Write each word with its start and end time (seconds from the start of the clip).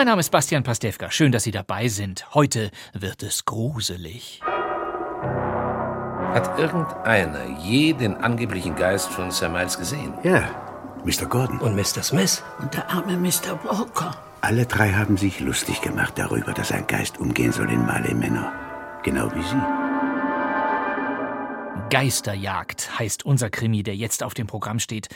Mein 0.00 0.06
Name 0.06 0.20
ist 0.20 0.30
Bastian 0.30 0.62
Pastewka. 0.62 1.10
Schön, 1.10 1.30
dass 1.30 1.42
Sie 1.42 1.50
dabei 1.50 1.88
sind. 1.88 2.24
Heute 2.32 2.70
wird 2.94 3.22
es 3.22 3.44
gruselig. 3.44 4.40
Hat 6.32 6.58
irgendeiner 6.58 7.58
je 7.58 7.92
den 7.92 8.14
angeblichen 8.14 8.76
Geist 8.76 9.10
von 9.10 9.30
Sir 9.30 9.50
Miles 9.50 9.76
gesehen? 9.76 10.14
Ja. 10.22 10.48
Mr. 11.04 11.26
Gordon. 11.26 11.58
Und 11.58 11.76
Mr. 11.76 12.02
Smith? 12.02 12.42
Und 12.60 12.72
der 12.72 12.88
arme 12.88 13.18
Mr. 13.18 13.62
Walker. 13.62 14.16
Alle 14.40 14.64
drei 14.64 14.90
haben 14.90 15.18
sich 15.18 15.38
lustig 15.38 15.82
gemacht 15.82 16.14
darüber, 16.16 16.54
dass 16.54 16.72
ein 16.72 16.86
Geist 16.86 17.18
umgehen 17.18 17.52
soll 17.52 17.70
in 17.70 17.84
Marley 17.84 18.14
Manor. 18.14 18.50
Genau 19.02 19.30
wie 19.34 19.42
Sie. 19.42 19.90
Geisterjagd 21.90 22.98
heißt 22.98 23.26
unser 23.26 23.50
Krimi, 23.50 23.82
der 23.82 23.96
jetzt 23.96 24.22
auf 24.22 24.32
dem 24.32 24.46
Programm 24.46 24.78
steht. 24.78 25.08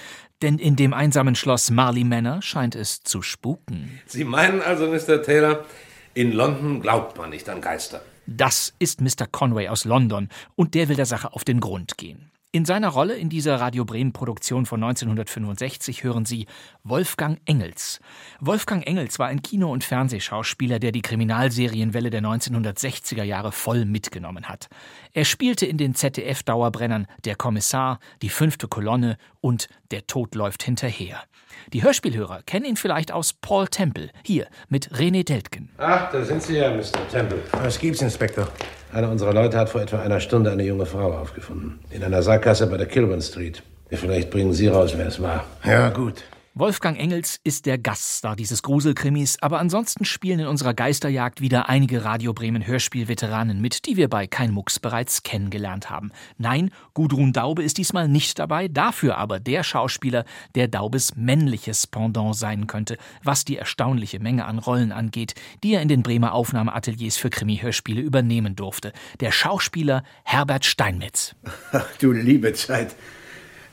Denn 0.44 0.58
in 0.58 0.76
dem 0.76 0.92
einsamen 0.92 1.36
Schloss 1.36 1.70
Marley 1.70 2.04
Manor 2.04 2.42
scheint 2.42 2.74
es 2.74 3.02
zu 3.02 3.22
spuken. 3.22 3.98
Sie 4.04 4.24
meinen 4.24 4.60
also, 4.60 4.86
Mr. 4.86 5.22
Taylor, 5.22 5.64
in 6.12 6.32
London 6.32 6.82
glaubt 6.82 7.16
man 7.16 7.30
nicht 7.30 7.48
an 7.48 7.62
Geister. 7.62 8.02
Das 8.26 8.74
ist 8.78 9.00
Mr. 9.00 9.26
Conway 9.26 9.68
aus 9.68 9.86
London 9.86 10.28
und 10.54 10.74
der 10.74 10.90
will 10.90 10.96
der 10.96 11.06
Sache 11.06 11.32
auf 11.32 11.44
den 11.44 11.60
Grund 11.60 11.96
gehen. 11.96 12.30
In 12.54 12.64
seiner 12.64 12.90
Rolle 12.90 13.16
in 13.16 13.30
dieser 13.30 13.56
Radio 13.56 13.84
Bremen 13.84 14.12
Produktion 14.12 14.64
von 14.64 14.80
1965 14.80 16.04
hören 16.04 16.24
Sie 16.24 16.46
Wolfgang 16.84 17.40
Engels. 17.46 17.98
Wolfgang 18.38 18.86
Engels 18.86 19.18
war 19.18 19.26
ein 19.26 19.42
Kino- 19.42 19.72
und 19.72 19.82
Fernsehschauspieler, 19.82 20.78
der 20.78 20.92
die 20.92 21.02
Kriminalserienwelle 21.02 22.10
der 22.10 22.22
1960er 22.22 23.24
Jahre 23.24 23.50
voll 23.50 23.84
mitgenommen 23.86 24.48
hat. 24.48 24.68
Er 25.14 25.24
spielte 25.24 25.66
in 25.66 25.78
den 25.78 25.96
ZDF-Dauerbrennern 25.96 27.08
Der 27.24 27.34
Kommissar, 27.34 27.98
Die 28.22 28.28
fünfte 28.28 28.68
Kolonne 28.68 29.16
und 29.40 29.66
Der 29.90 30.06
Tod 30.06 30.36
läuft 30.36 30.62
hinterher. 30.62 31.24
Die 31.72 31.82
Hörspielhörer 31.82 32.44
kennen 32.46 32.66
ihn 32.66 32.76
vielleicht 32.76 33.10
aus 33.10 33.32
Paul 33.32 33.66
Temple, 33.66 34.10
hier 34.24 34.46
mit 34.68 34.92
René 34.92 35.24
Deltgen. 35.24 35.70
Ach, 35.78 36.08
da 36.12 36.24
sind 36.24 36.40
Sie 36.40 36.58
ja, 36.58 36.72
Mr. 36.72 37.08
Temple. 37.10 37.42
Was 37.50 37.80
gibt's, 37.80 38.00
Inspektor? 38.00 38.48
Einer 38.94 39.10
unserer 39.10 39.32
Leute 39.32 39.58
hat 39.58 39.70
vor 39.70 39.80
etwa 39.80 39.98
einer 39.98 40.20
Stunde 40.20 40.52
eine 40.52 40.62
junge 40.62 40.86
Frau 40.86 41.12
aufgefunden. 41.14 41.80
In 41.90 42.04
einer 42.04 42.22
Sackgasse 42.22 42.68
bei 42.68 42.76
der 42.76 42.86
Kilburn 42.86 43.20
Street. 43.20 43.60
Vielleicht 43.90 44.30
bringen 44.30 44.52
Sie 44.52 44.68
raus, 44.68 44.94
wer 44.96 45.08
es 45.08 45.20
war. 45.20 45.44
Ja, 45.64 45.90
gut. 45.90 46.22
Wolfgang 46.56 46.96
Engels 46.96 47.40
ist 47.42 47.66
der 47.66 47.78
Gaststar 47.78 48.36
dieses 48.36 48.62
Gruselkrimis, 48.62 49.38
aber 49.40 49.58
ansonsten 49.58 50.04
spielen 50.04 50.38
in 50.38 50.46
unserer 50.46 50.72
Geisterjagd 50.72 51.40
wieder 51.40 51.68
einige 51.68 52.04
Radio 52.04 52.32
Bremen 52.32 52.64
Hörspielveteranen 52.64 53.60
mit, 53.60 53.86
die 53.86 53.96
wir 53.96 54.08
bei 54.08 54.28
Kein 54.28 54.52
Mucks 54.52 54.78
bereits 54.78 55.24
kennengelernt 55.24 55.90
haben. 55.90 56.12
Nein, 56.38 56.70
Gudrun 56.92 57.32
Daube 57.32 57.64
ist 57.64 57.76
diesmal 57.76 58.06
nicht 58.06 58.38
dabei, 58.38 58.68
dafür 58.68 59.18
aber 59.18 59.40
der 59.40 59.64
Schauspieler, 59.64 60.24
der 60.54 60.68
Daubes 60.68 61.16
männliches 61.16 61.88
Pendant 61.88 62.36
sein 62.36 62.68
könnte, 62.68 62.98
was 63.24 63.44
die 63.44 63.56
erstaunliche 63.56 64.20
Menge 64.20 64.44
an 64.44 64.60
Rollen 64.60 64.92
angeht, 64.92 65.34
die 65.64 65.74
er 65.74 65.82
in 65.82 65.88
den 65.88 66.04
Bremer 66.04 66.34
Aufnahmeateliers 66.34 67.16
für 67.16 67.30
Krimi-Hörspiele 67.30 68.00
übernehmen 68.00 68.54
durfte. 68.54 68.92
Der 69.18 69.32
Schauspieler 69.32 70.04
Herbert 70.22 70.64
Steinmetz. 70.64 71.34
Ach 71.72 71.84
du 71.98 72.12
liebe 72.12 72.52
Zeit. 72.52 72.94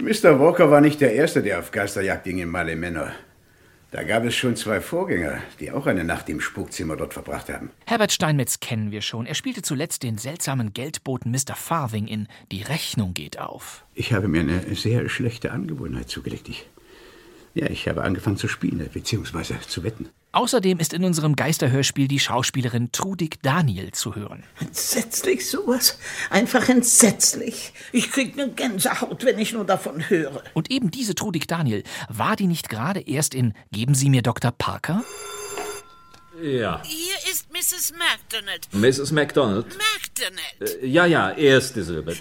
Mr. 0.01 0.39
Walker 0.39 0.71
war 0.71 0.81
nicht 0.81 0.99
der 0.99 1.13
Erste, 1.13 1.43
der 1.43 1.59
auf 1.59 1.71
Geisterjagd 1.71 2.23
ging 2.23 2.39
in 2.39 2.49
Marley 2.49 2.75
Manor. 2.75 3.11
Da 3.91 4.03
gab 4.03 4.23
es 4.23 4.35
schon 4.35 4.55
zwei 4.55 4.81
Vorgänger, 4.81 5.39
die 5.59 5.69
auch 5.71 5.85
eine 5.85 6.03
Nacht 6.03 6.27
im 6.29 6.41
Spukzimmer 6.41 6.95
dort 6.95 7.13
verbracht 7.13 7.49
haben. 7.49 7.69
Herbert 7.85 8.11
Steinmetz 8.11 8.59
kennen 8.59 8.91
wir 8.91 9.01
schon. 9.01 9.27
Er 9.27 9.35
spielte 9.35 9.61
zuletzt 9.61 10.01
den 10.01 10.17
seltsamen 10.17 10.73
Geldboten 10.73 11.29
Mr. 11.29 11.55
Farthing 11.55 12.07
in 12.07 12.27
Die 12.51 12.63
Rechnung 12.63 13.13
geht 13.13 13.37
auf. 13.37 13.85
Ich 13.93 14.11
habe 14.11 14.27
mir 14.27 14.39
eine 14.39 14.75
sehr 14.75 15.07
schlechte 15.07 15.51
Angewohnheit 15.51 16.09
zugelegt. 16.09 16.49
Ich, 16.49 16.67
ja, 17.53 17.69
ich 17.69 17.87
habe 17.87 18.01
angefangen 18.03 18.37
zu 18.37 18.47
spielen, 18.47 18.89
beziehungsweise 18.91 19.59
zu 19.59 19.83
wetten. 19.83 20.09
Außerdem 20.33 20.79
ist 20.79 20.93
in 20.93 21.03
unserem 21.03 21.35
Geisterhörspiel 21.35 22.07
die 22.07 22.19
Schauspielerin 22.19 22.91
Trudig 22.93 23.41
Daniel 23.41 23.91
zu 23.91 24.15
hören. 24.15 24.43
Entsetzlich 24.61 25.49
sowas. 25.49 25.97
Einfach 26.29 26.69
entsetzlich. 26.69 27.73
Ich 27.91 28.11
krieg 28.11 28.37
ne 28.37 28.49
Gänsehaut, 28.49 29.25
wenn 29.25 29.37
ich 29.39 29.51
nur 29.51 29.65
davon 29.65 30.09
höre. 30.09 30.43
Und 30.53 30.71
eben 30.71 30.89
diese 30.89 31.15
Trudig 31.15 31.47
Daniel, 31.47 31.83
war 32.07 32.37
die 32.37 32.47
nicht 32.47 32.69
gerade 32.69 33.01
erst 33.01 33.35
in 33.35 33.53
Geben 33.71 33.93
Sie 33.93 34.09
mir 34.09 34.21
Dr. 34.21 34.51
Parker? 34.51 35.03
Ja. 36.41 36.81
Hier 36.83 37.31
ist 37.31 37.51
Mrs. 37.51 37.93
MacDonald. 37.97 38.67
Mrs. 38.73 39.11
MacDonald? 39.11 39.65
MacDonald. 39.65 40.81
Äh, 40.81 40.87
ja, 40.87 41.05
ja, 41.05 41.31
erste 41.31 41.83
Silbe. 41.83 42.15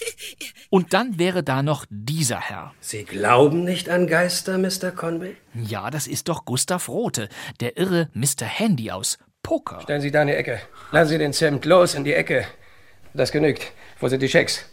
Und 0.70 0.92
dann 0.92 1.18
wäre 1.18 1.42
da 1.42 1.62
noch 1.62 1.86
dieser 1.88 2.40
Herr. 2.40 2.74
Sie 2.80 3.04
glauben 3.04 3.64
nicht 3.64 3.88
an 3.88 4.06
Geister, 4.06 4.58
Mr. 4.58 4.90
Conway? 4.90 5.36
Ja, 5.54 5.90
das 5.90 6.06
ist 6.06 6.28
doch 6.28 6.44
Gustav 6.44 6.88
Rothe, 6.88 7.28
der 7.60 7.78
irre 7.78 8.10
Mr. 8.12 8.44
Handy 8.44 8.90
aus 8.90 9.18
Poker. 9.42 9.80
Stellen 9.80 10.02
Sie 10.02 10.10
da 10.10 10.22
in 10.22 10.28
die 10.28 10.34
Ecke. 10.34 10.60
Lassen 10.90 11.10
Sie 11.10 11.18
den 11.18 11.32
Zimt 11.32 11.64
los 11.64 11.94
in 11.94 12.04
die 12.04 12.12
Ecke. 12.12 12.46
Das 13.14 13.32
genügt. 13.32 13.72
Wo 14.00 14.08
sind 14.08 14.20
die 14.20 14.28
Schecks? 14.28 14.64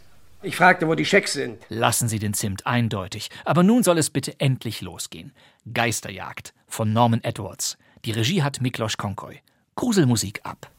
Ich 0.42 0.56
fragte, 0.56 0.86
wo 0.88 0.94
die 0.94 1.06
Schecks 1.06 1.32
sind. 1.32 1.62
Lassen 1.70 2.08
Sie 2.08 2.18
den 2.18 2.34
Zimt 2.34 2.66
eindeutig. 2.66 3.30
Aber 3.46 3.62
nun 3.62 3.82
soll 3.82 3.96
es 3.96 4.10
bitte 4.10 4.38
endlich 4.40 4.82
losgehen. 4.82 5.32
Geisterjagd 5.72 6.52
von 6.66 6.92
Norman 6.92 7.24
Edwards. 7.24 7.78
Die 8.04 8.12
Regie 8.12 8.42
hat 8.42 8.60
Miklos 8.60 8.98
Konkoy. 8.98 9.40
Gruselmusik 9.76 10.40
ab. 10.44 10.70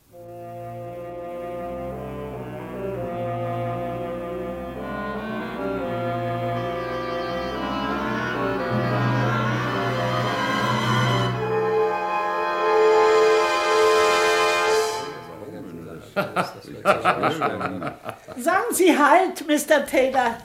Sagen 18.38 18.72
Sie 18.72 18.98
halt, 18.98 19.48
Mr. 19.48 19.86
Taylor. 19.86 20.38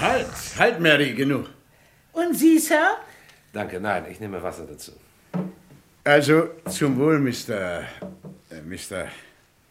Halt, 0.00 0.26
halt, 0.58 0.80
Mary, 0.80 1.12
genug. 1.12 1.50
Und 2.12 2.34
Sie, 2.34 2.58
Sir? 2.58 2.96
Danke, 3.52 3.80
nein, 3.80 4.06
ich 4.10 4.18
nehme 4.18 4.42
Wasser 4.42 4.66
dazu. 4.66 4.92
Also, 6.04 6.50
zum 6.68 6.98
Wohl, 6.98 7.18
Mr. 7.18 7.82
Äh, 8.50 8.62
Mr. 8.64 9.08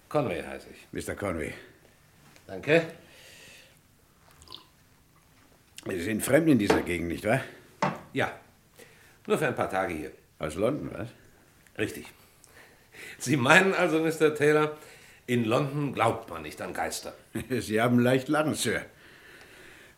Conway 0.08 0.44
heiße 0.44 0.68
ich. 0.72 1.08
Mr. 1.08 1.16
Conway. 1.16 1.54
Danke. 2.48 2.84
Sie 5.88 6.02
sind 6.02 6.22
fremd 6.22 6.48
in 6.48 6.60
dieser 6.60 6.82
Gegend, 6.82 7.08
nicht 7.08 7.26
wahr? 7.26 7.42
Ja, 8.14 8.40
nur 9.26 9.38
für 9.38 9.48
ein 9.48 9.56
paar 9.56 9.70
Tage 9.70 9.94
hier. 9.94 10.12
Aus 10.38 10.56
London, 10.56 10.92
was? 10.94 11.10
Richtig. 11.78 12.06
Sie 13.18 13.36
meinen 13.36 13.74
also, 13.74 14.00
Mr. 14.00 14.36
Taylor, 14.36 14.78
in 15.26 15.46
London 15.46 15.94
glaubt 15.94 16.30
man 16.30 16.44
nicht 16.44 16.62
an 16.62 16.74
Geister. 16.74 17.14
Sie 17.50 17.82
haben 17.82 18.00
leicht 18.00 18.28
lachen, 18.28 18.54
Sir. 18.54 18.86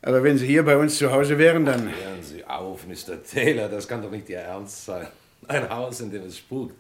Aber 0.06 0.22
wenn 0.22 0.38
Sie 0.38 0.46
hier 0.46 0.64
bei 0.64 0.75
uns 0.75 0.97
zu 0.97 1.12
Hause 1.12 1.38
wären, 1.38 1.66
dann... 1.66 1.86
Hören 1.86 2.22
Sie 2.22 2.44
auf, 2.44 2.86
Mr. 2.86 3.24
Taylor, 3.24 3.69
das 3.69 3.88
kann 3.88 4.02
doch 4.02 4.12
nicht 4.12 4.28
Ihr 4.28 4.40
Ernst 4.40 4.86
sein. 4.86 5.08
Ein 5.47 5.69
Haus, 5.69 6.02
in 6.02 6.11
dem 6.11 6.23
es 6.23 6.38
spukt. 6.38 6.76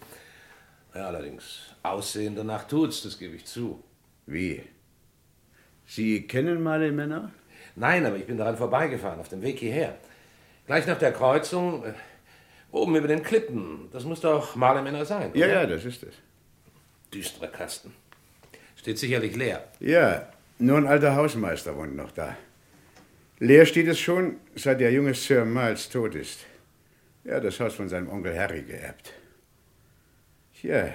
Ja, 0.93 1.07
allerdings, 1.07 1.73
Aussehen 1.81 2.35
danach 2.35 2.67
tut's, 2.67 3.01
das 3.01 3.17
gebe 3.17 3.35
ich 3.35 3.45
zu. 3.45 3.81
Wie? 4.25 4.61
Sie 5.87 6.27
kennen 6.27 6.61
Marley 6.61 6.91
Männer? 6.91 7.31
Nein, 7.77 8.05
aber 8.05 8.17
ich 8.17 8.25
bin 8.25 8.37
daran 8.37 8.57
vorbeigefahren, 8.57 9.21
auf 9.21 9.29
dem 9.29 9.41
Weg 9.41 9.57
hierher. 9.57 9.95
Gleich 10.67 10.85
nach 10.85 10.99
der 10.99 11.13
Kreuzung, 11.13 11.85
äh, 11.85 11.93
oben 12.71 12.95
über 12.97 13.07
den 13.07 13.23
Klippen. 13.23 13.87
Das 13.93 14.03
muss 14.03 14.19
doch 14.19 14.57
Marley 14.57 14.81
Männer 14.81 15.05
sein. 15.05 15.31
Ja, 15.33 15.45
oder? 15.45 15.61
ja, 15.61 15.65
das 15.65 15.85
ist 15.85 16.03
es. 16.03 16.15
Düsterer 17.13 17.47
Kasten. 17.47 17.93
Steht 18.75 18.99
sicherlich 18.99 19.35
leer. 19.37 19.63
Ja, 19.79 20.27
nur 20.59 20.77
ein 20.77 20.87
alter 20.87 21.15
Hausmeister 21.15 21.75
wohnt 21.77 21.95
noch 21.95 22.11
da. 22.11 22.35
Leer 23.43 23.65
steht 23.65 23.89
es 23.89 23.99
schon, 23.99 24.37
seit 24.55 24.79
der 24.79 24.93
junge 24.93 25.13
Sir 25.13 25.43
Miles 25.43 25.89
tot 25.89 26.15
ist. 26.15 26.45
Er 27.25 27.35
hat 27.35 27.43
das 27.43 27.59
Haus 27.59 27.73
von 27.73 27.89
seinem 27.89 28.07
Onkel 28.07 28.39
Harry 28.39 28.61
geerbt. 28.61 29.11
Tja, 30.55 30.93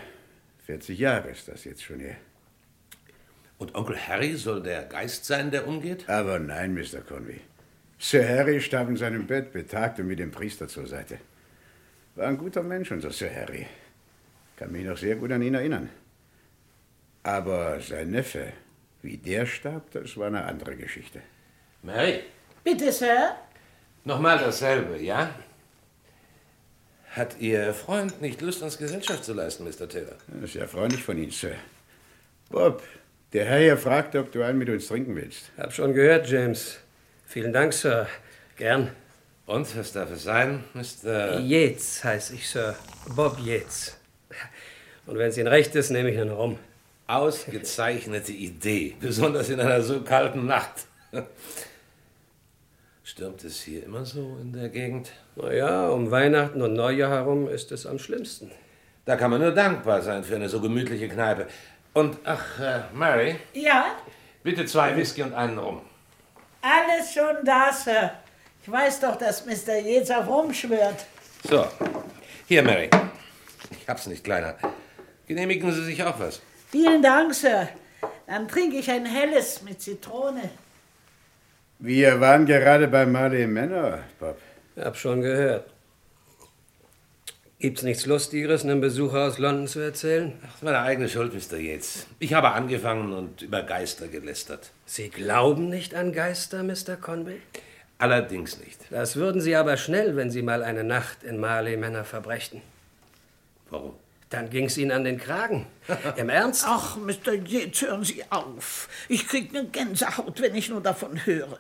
40 0.65 0.99
Jahre 0.99 1.29
ist 1.29 1.47
das 1.49 1.65
jetzt 1.65 1.83
schon 1.83 2.01
her. 2.01 2.17
Und 3.59 3.75
Onkel 3.75 3.99
Harry 3.99 4.35
soll 4.35 4.63
der 4.63 4.85
Geist 4.85 5.27
sein, 5.27 5.51
der 5.51 5.69
umgeht? 5.69 6.09
Aber 6.09 6.39
nein, 6.39 6.73
Mr. 6.73 7.03
Conway. 7.07 7.41
Sir 7.99 8.27
Harry 8.27 8.63
starb 8.63 8.89
in 8.89 8.97
seinem 8.97 9.27
Bett, 9.27 9.53
betagt 9.53 10.01
und 10.01 10.07
mit 10.07 10.19
dem 10.19 10.31
Priester 10.31 10.69
zur 10.69 10.87
Seite. 10.87 11.19
War 12.15 12.29
ein 12.29 12.39
guter 12.39 12.63
Mensch, 12.63 12.91
unser 12.91 13.11
Sir 13.11 13.31
Harry. 13.31 13.67
Kann 14.57 14.73
mich 14.73 14.87
noch 14.87 14.97
sehr 14.97 15.17
gut 15.17 15.33
an 15.33 15.43
ihn 15.43 15.53
erinnern. 15.53 15.91
Aber 17.25 17.79
sein 17.81 18.11
Neffe, 18.11 18.55
wie 19.03 19.19
der 19.19 19.45
starb, 19.45 19.91
das 19.91 20.17
war 20.17 20.29
eine 20.29 20.47
andere 20.47 20.77
Geschichte. 20.77 21.21
Mary, 21.83 22.23
Bitte, 22.65 22.93
Sir? 22.93 23.37
nochmal 24.09 24.39
dasselbe, 24.39 25.01
ja? 25.01 25.35
Hat 27.11 27.37
Ihr 27.39 27.73
Freund 27.75 28.21
nicht 28.21 28.41
Lust, 28.41 28.63
uns 28.63 28.79
Gesellschaft 28.79 29.25
zu 29.25 29.35
leisten, 29.35 29.65
Mr. 29.65 29.89
Taylor? 29.89 30.17
Das 30.29 30.51
ist 30.51 30.55
ja 30.55 30.67
freundlich 30.67 31.03
von 31.03 31.19
Ihnen, 31.19 31.31
Sir. 31.31 31.53
Bob, 32.51 32.83
der 33.33 33.45
Herr 33.45 33.59
hier 33.61 33.77
fragt, 33.77 34.17
ob 34.17 34.33
du 34.33 34.43
einen 34.43 34.59
mit 34.59 34.69
uns 34.69 34.89
trinken 34.89 35.15
willst. 35.15 35.51
Hab 35.57 35.73
schon 35.73 35.93
gehört, 35.93 36.29
James. 36.29 36.79
Vielen 37.27 37.53
Dank, 37.53 37.73
Sir. 37.73 38.09
Gern. 38.57 38.91
Und, 39.47 39.77
was 39.77 39.93
darf 39.93 40.11
es 40.11 40.25
sein, 40.25 40.65
Mr. 40.75 41.41
Yates 41.41 42.05
heiße 42.05 42.35
ich, 42.35 42.49
Sir. 42.49 42.77
Bob 43.15 43.39
Yates. 43.45 43.97
Und 45.07 45.19
wenn 45.19 45.29
es 45.29 45.39
Ihnen 45.39 45.49
recht 45.49 45.75
ist, 45.75 45.91
nehme 45.91 46.11
ich 46.11 46.19
einen 46.19 46.31
rum. 46.31 46.59
Ausgezeichnete 47.07 48.33
Idee, 48.33 48.95
besonders 49.01 49.49
in 49.49 49.61
einer 49.61 49.83
so 49.83 50.03
kalten 50.03 50.47
Nacht. 50.47 50.87
Stürmt 53.09 53.43
es 53.43 53.63
hier 53.63 53.85
immer 53.85 54.05
so 54.05 54.37
in 54.39 54.53
der 54.53 54.69
Gegend? 54.69 55.09
Naja, 55.35 55.89
um 55.89 56.11
Weihnachten 56.11 56.61
und 56.61 56.75
Neujahr 56.75 57.11
herum 57.11 57.49
ist 57.49 57.73
es 57.73 57.87
am 57.87 57.99
schlimmsten. 57.99 58.51
Da 59.07 59.17
kann 59.17 59.31
man 59.31 59.41
nur 59.41 59.53
dankbar 59.53 60.03
sein 60.03 60.23
für 60.23 60.37
eine 60.37 60.47
so 60.51 60.61
gemütliche 60.61 61.09
Kneipe. 61.09 61.47
Und, 61.95 62.19
ach, 62.25 62.61
äh, 62.61 62.81
Mary, 62.93 63.37
Ja? 63.55 63.97
bitte 64.43 64.67
zwei 64.67 64.95
Whisky 64.95 65.23
und 65.23 65.33
einen 65.33 65.57
Rum. 65.57 65.81
Alles 66.61 67.15
schon 67.15 67.43
da, 67.47 67.73
Sir. 67.73 68.13
Ich 68.63 68.71
weiß 68.71 69.01
doch, 69.01 69.17
dass 69.17 69.47
Mr. 69.47 69.79
Yates 69.79 70.11
auf 70.11 70.29
rumschwört. 70.29 71.07
So, 71.49 71.67
hier, 72.47 72.63
Mary. 72.63 72.91
Ich 73.71 73.89
hab's 73.89 74.07
nicht 74.07 74.23
kleiner. 74.23 74.55
Genehmigen 75.27 75.73
Sie 75.73 75.83
sich 75.85 76.03
auch 76.05 76.21
was? 76.21 76.43
Vielen 76.71 77.01
Dank, 77.01 77.35
Sir. 77.35 77.71
Dann 78.27 78.47
trinke 78.47 78.77
ich 78.77 78.91
ein 78.91 79.07
helles 79.07 79.63
mit 79.63 79.81
Zitrone. 79.81 80.51
Wir 81.81 82.21
waren 82.21 82.45
gerade 82.45 82.89
bei 82.89 83.07
Marley 83.07 83.47
Manor, 83.47 84.01
Bob. 84.19 84.39
Hab 84.77 84.97
schon 84.97 85.21
gehört. 85.21 85.71
Gibt's 87.61 87.83
nichts 87.83 88.05
Lustigeres, 88.07 88.65
einem 88.65 88.81
Besucher 88.81 89.27
aus 89.27 89.39
London 89.39 89.69
zu 89.69 89.79
erzählen? 89.79 90.33
Das 90.43 90.57
ist 90.57 90.63
meine 90.63 90.81
eigene 90.81 91.09
Schuld, 91.09 91.33
Mr. 91.35 91.57
Yates. 91.59 92.07
Ich 92.19 92.35
habe 92.35 92.51
angefangen 92.51 93.13
und 93.13 93.43
über 93.43 93.63
Geister 93.63 94.09
gelästert. 94.09 94.71
Sie 94.87 95.09
glauben 95.09 95.69
nicht 95.69 95.95
an 95.95 96.13
Geister, 96.13 96.65
Mr. 96.65 96.97
Conway? 97.01 97.41
Allerdings 97.99 98.59
nicht. 98.59 98.81
Das 98.91 99.17
würden 99.17 99.41
Sie 99.41 99.55
aber 99.55 99.77
schnell, 99.77 100.17
wenn 100.17 100.31
Sie 100.31 100.43
mal 100.43 100.65
eine 100.65 100.85
Nacht 100.85 101.23
in 101.23 101.39
Marley 101.39 101.77
Manor 101.77 102.05
verbrächten. 102.05 102.61
Warum? 103.71 103.95
Dann 104.31 104.51
ging's 104.51 104.77
Ihnen 104.77 104.91
an 104.91 105.05
den 105.05 105.19
Kragen. 105.19 105.67
Im 106.17 106.29
Ernst? 106.29 106.65
Ach, 106.67 106.97
Mr. 106.97 107.33
Yates, 107.33 107.83
hören 107.83 108.05
Sie 108.05 108.23
auf. 108.31 108.89
Ich 109.09 109.27
krieg 109.27 109.55
eine 109.55 109.67
Gänsehaut, 109.69 110.41
wenn 110.43 110.55
ich 110.55 110.69
nur 110.69 110.83
davon 110.83 111.25
höre. 111.25 111.59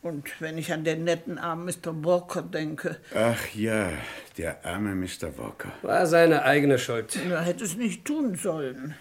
Und 0.00 0.40
wenn 0.40 0.56
ich 0.56 0.72
an 0.72 0.84
den 0.84 1.04
netten 1.04 1.38
armen 1.38 1.66
Mr. 1.66 2.04
Walker 2.04 2.40
denke. 2.40 2.98
Ach 3.14 3.54
ja, 3.54 3.90
der 4.38 4.64
arme 4.64 4.94
Mr. 4.94 5.36
Walker. 5.36 5.72
War 5.82 6.06
seine 6.06 6.42
eigene 6.42 6.78
Schuld. 6.78 7.16
Er 7.16 7.42
hätte 7.42 7.64
es 7.64 7.76
nicht 7.76 8.04
tun 8.06 8.34
sollen. 8.36 8.94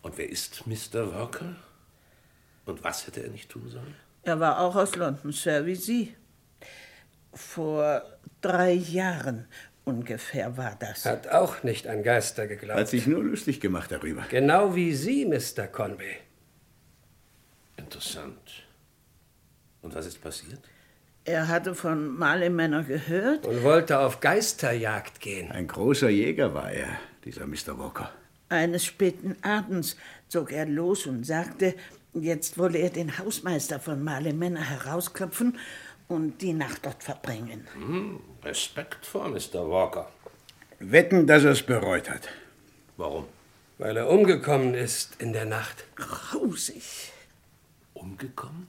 Und 0.00 0.16
wer 0.16 0.28
ist 0.28 0.66
Mr. 0.66 1.12
Walker? 1.12 1.56
Und 2.64 2.82
was 2.82 3.06
hätte 3.06 3.22
er 3.22 3.30
nicht 3.30 3.50
tun 3.50 3.68
sollen? 3.68 3.94
Er 4.22 4.40
war 4.40 4.60
auch 4.60 4.74
aus 4.74 4.96
London, 4.96 5.32
Sir, 5.32 5.66
wie 5.66 5.74
Sie. 5.74 6.14
Vor 7.34 8.02
drei 8.40 8.72
Jahren 8.72 9.46
ungefähr 9.84 10.56
war 10.56 10.76
das. 10.78 11.04
Hat 11.04 11.28
auch 11.28 11.62
nicht 11.62 11.86
an 11.86 12.02
Geister 12.02 12.46
geglaubt. 12.46 12.80
Hat 12.80 12.88
sich 12.88 13.06
nur 13.06 13.22
lustig 13.22 13.60
gemacht 13.60 13.92
darüber. 13.92 14.24
Genau 14.28 14.74
wie 14.74 14.94
Sie, 14.94 15.24
Mr. 15.26 15.66
Conway. 15.66 16.16
Interessant. 17.76 18.64
Und 19.82 19.94
was 19.94 20.06
ist 20.06 20.22
passiert? 20.22 20.60
Er 21.26 21.48
hatte 21.48 21.74
von 21.74 22.18
Marley 22.18 22.50
Männer 22.50 22.84
gehört. 22.84 23.46
Und 23.46 23.62
wollte 23.62 23.98
auf 23.98 24.20
Geisterjagd 24.20 25.20
gehen. 25.20 25.50
Ein 25.52 25.66
großer 25.66 26.10
Jäger 26.10 26.52
war 26.52 26.70
er, 26.70 26.88
dieser 27.24 27.46
Mr. 27.46 27.78
Walker. 27.78 28.10
Eines 28.50 28.84
späten 28.84 29.36
Abends 29.42 29.96
zog 30.28 30.52
er 30.52 30.66
los 30.66 31.06
und 31.06 31.24
sagte, 31.24 31.74
jetzt 32.12 32.58
wolle 32.58 32.78
er 32.78 32.90
den 32.90 33.18
Hausmeister 33.18 33.80
von 33.80 34.02
Marley 34.04 34.34
Männer 34.34 34.60
herausklopfen 34.60 35.58
und 36.08 36.40
die 36.42 36.52
Nacht 36.52 36.84
dort 36.86 37.02
verbringen. 37.02 37.66
Hm, 37.74 38.20
Respekt 38.42 39.06
vor 39.06 39.28
Mr. 39.28 39.68
Walker. 39.68 40.10
Wetten, 40.78 41.26
dass 41.26 41.44
er 41.44 41.52
es 41.52 41.62
bereut 41.62 42.10
hat. 42.10 42.28
Warum? 42.96 43.26
Weil 43.78 43.96
er 43.96 44.08
umgekommen 44.08 44.74
ist 44.74 45.20
in 45.20 45.32
der 45.32 45.46
Nacht. 45.46 45.84
Grausig. 45.96 47.12
Umgekommen? 47.92 48.66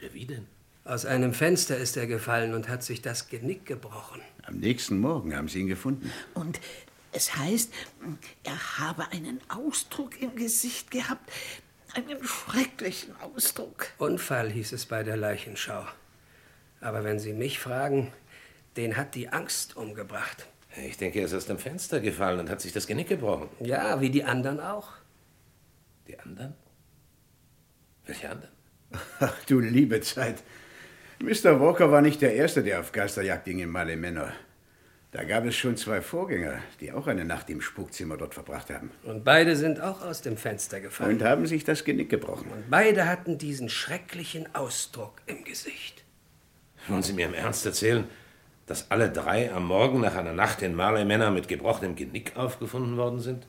Ja, 0.00 0.12
wie 0.12 0.26
denn? 0.26 0.46
Aus 0.84 1.06
einem 1.06 1.32
Fenster 1.32 1.76
ist 1.76 1.96
er 1.96 2.06
gefallen 2.06 2.54
und 2.54 2.68
hat 2.68 2.82
sich 2.82 3.02
das 3.02 3.28
Genick 3.28 3.66
gebrochen. 3.66 4.20
Am 4.42 4.58
nächsten 4.58 4.98
Morgen 4.98 5.36
haben 5.36 5.48
sie 5.48 5.60
ihn 5.60 5.68
gefunden. 5.68 6.10
Und 6.34 6.60
es 7.12 7.36
heißt, 7.36 7.72
er 8.42 8.78
habe 8.78 9.06
einen 9.12 9.40
Ausdruck 9.48 10.20
im 10.20 10.34
Gesicht 10.34 10.90
gehabt, 10.90 11.30
einen 11.94 12.24
schrecklichen 12.24 13.14
Ausdruck. 13.20 13.88
Unfall 13.98 14.50
hieß 14.50 14.72
es 14.72 14.86
bei 14.86 15.02
der 15.02 15.16
Leichenschau. 15.16 15.86
Aber 16.82 17.04
wenn 17.04 17.18
Sie 17.18 17.32
mich 17.32 17.58
fragen, 17.58 18.12
den 18.76 18.96
hat 18.96 19.14
die 19.14 19.28
Angst 19.28 19.76
umgebracht. 19.76 20.46
Ich 20.84 20.96
denke, 20.96 21.20
er 21.20 21.26
ist 21.26 21.34
aus 21.34 21.46
dem 21.46 21.58
Fenster 21.58 22.00
gefallen 22.00 22.40
und 22.40 22.50
hat 22.50 22.60
sich 22.60 22.72
das 22.72 22.86
Genick 22.86 23.08
gebrochen. 23.08 23.48
Ja, 23.60 24.00
wie 24.00 24.10
die 24.10 24.24
anderen 24.24 24.58
auch. 24.60 24.88
Die 26.08 26.18
anderen? 26.18 26.54
Welche 28.06 28.30
anderen? 28.30 28.52
Ach 29.20 29.44
du 29.46 29.60
liebe 29.60 30.00
Zeit. 30.00 30.42
Mr. 31.20 31.60
Walker 31.60 31.90
war 31.92 32.02
nicht 32.02 32.20
der 32.20 32.34
Erste, 32.34 32.62
der 32.62 32.80
auf 32.80 32.90
Geisterjagd 32.90 33.44
ging 33.44 33.60
in 33.60 33.70
Marley 33.70 33.96
Manor. 33.96 34.32
Da 35.12 35.24
gab 35.24 35.44
es 35.44 35.54
schon 35.54 35.76
zwei 35.76 36.00
Vorgänger, 36.00 36.58
die 36.80 36.90
auch 36.90 37.06
eine 37.06 37.24
Nacht 37.24 37.50
im 37.50 37.60
Spukzimmer 37.60 38.16
dort 38.16 38.32
verbracht 38.32 38.70
haben. 38.70 38.90
Und 39.04 39.24
beide 39.24 39.56
sind 39.56 39.78
auch 39.80 40.00
aus 40.00 40.22
dem 40.22 40.38
Fenster 40.38 40.80
gefallen. 40.80 41.12
Und 41.12 41.22
haben 41.22 41.46
sich 41.46 41.64
das 41.64 41.84
Genick 41.84 42.08
gebrochen. 42.08 42.50
Und 42.50 42.70
beide 42.70 43.06
hatten 43.06 43.36
diesen 43.36 43.68
schrecklichen 43.68 44.52
Ausdruck 44.54 45.20
im 45.26 45.44
Gesicht. 45.44 46.01
Wollen 46.88 47.02
Sie 47.02 47.12
mir 47.12 47.26
im 47.26 47.34
Ernst 47.34 47.64
erzählen, 47.64 48.04
dass 48.66 48.90
alle 48.90 49.10
drei 49.10 49.52
am 49.52 49.66
Morgen 49.66 50.00
nach 50.00 50.14
einer 50.14 50.32
Nacht 50.32 50.62
in 50.62 50.74
Marley 50.74 51.04
Manor 51.04 51.30
mit 51.30 51.48
gebrochenem 51.48 51.94
Genick 51.94 52.36
aufgefunden 52.36 52.96
worden 52.96 53.20
sind? 53.20 53.46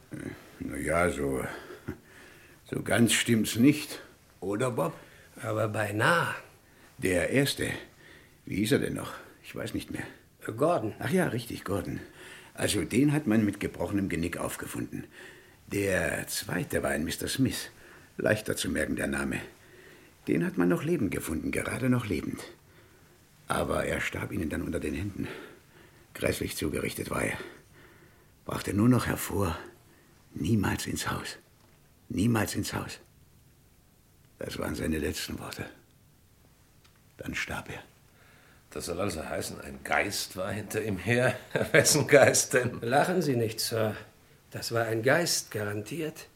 Na 0.60 0.78
ja, 0.78 1.10
so, 1.10 1.44
so 2.66 2.82
ganz 2.84 3.14
stimmt's 3.14 3.56
nicht. 3.56 4.02
Oder, 4.40 4.72
Bob? 4.72 4.94
Aber 5.42 5.68
beinahe. 5.68 6.36
Der 6.98 7.30
Erste. 7.30 7.70
Wie 8.46 8.58
hieß 8.58 8.74
er 8.74 8.80
denn 8.80 8.94
noch? 8.94 9.14
Ich 9.44 9.56
weiß 9.56 9.74
nicht 9.74 9.92
mehr. 9.92 10.04
Gordon. 10.58 10.94
Ach 11.00 11.10
ja, 11.10 11.28
richtig, 11.28 11.64
Gordon. 11.64 12.00
Also 12.54 12.84
den 12.84 13.14
hat 13.14 13.26
man 13.26 13.46
mit 13.46 13.60
gebrochenem 13.60 14.10
Genick 14.10 14.38
aufgefunden. 14.38 15.06
Der 15.68 16.28
Zweite 16.28 16.84
war 16.84 16.92
ein 16.92 17.04
Mr. 17.04 17.28
Smith. 17.28 17.72
Leichter 18.18 18.56
zu 18.56 18.70
merken, 18.70 18.96
der 18.96 19.08
Name. 19.08 19.40
Den 20.28 20.46
hat 20.46 20.58
man 20.58 20.70
noch 20.70 20.84
lebend 20.84 21.12
gefunden, 21.12 21.52
gerade 21.52 21.90
noch 21.90 22.06
lebend. 22.06 22.44
Aber 23.48 23.86
er 23.86 24.02
starb 24.02 24.32
ihnen 24.32 24.50
dann 24.50 24.62
unter 24.62 24.80
den 24.80 24.94
Händen. 24.94 25.28
Grässlich 26.14 26.56
zugerichtet 26.56 27.10
war 27.10 27.24
er. 27.24 27.38
Brachte 28.46 28.74
nur 28.74 28.90
noch 28.90 29.08
hervor, 29.08 29.58
niemals 30.34 30.86
ins 30.86 31.10
Haus. 31.10 31.38
Niemals 32.10 32.56
ins 32.56 32.74
Haus. 32.74 33.00
Das 34.40 34.58
waren 34.60 34.76
seine 34.76 34.98
letzten 34.98 35.40
Worte. 35.40 35.66
Dann 37.18 37.34
starb 37.36 37.70
er. 37.70 37.82
Das 38.72 38.88
soll 38.88 39.00
also 39.00 39.24
heißen, 39.24 39.62
ein 39.62 39.80
Geist 39.84 40.36
war 40.36 40.52
hinter 40.52 40.84
ihm 40.84 40.98
her. 40.98 41.36
Wessen 41.72 42.08
Geist 42.08 42.54
denn? 42.54 42.80
Lachen 42.82 43.22
Sie 43.22 43.36
nicht, 43.36 43.60
Sir. 43.60 43.96
Das 44.52 44.72
war 44.72 44.86
ein 44.86 45.04
Geist, 45.04 45.52
garantiert. 45.52 46.28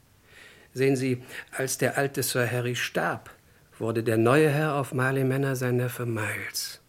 Sehen 0.73 0.95
Sie, 0.95 1.23
als 1.51 1.77
der 1.77 1.97
alte 1.97 2.21
Sir 2.21 2.49
Harry 2.49 2.75
starb, 2.75 3.31
wurde 3.79 4.03
der 4.03 4.17
neue 4.17 4.49
Herr 4.49 4.75
auf 4.75 4.93
Marley 4.93 5.23
Manor 5.23 5.55
sein 5.55 5.77
Neffe 5.77 6.05
Miles. 6.05 6.79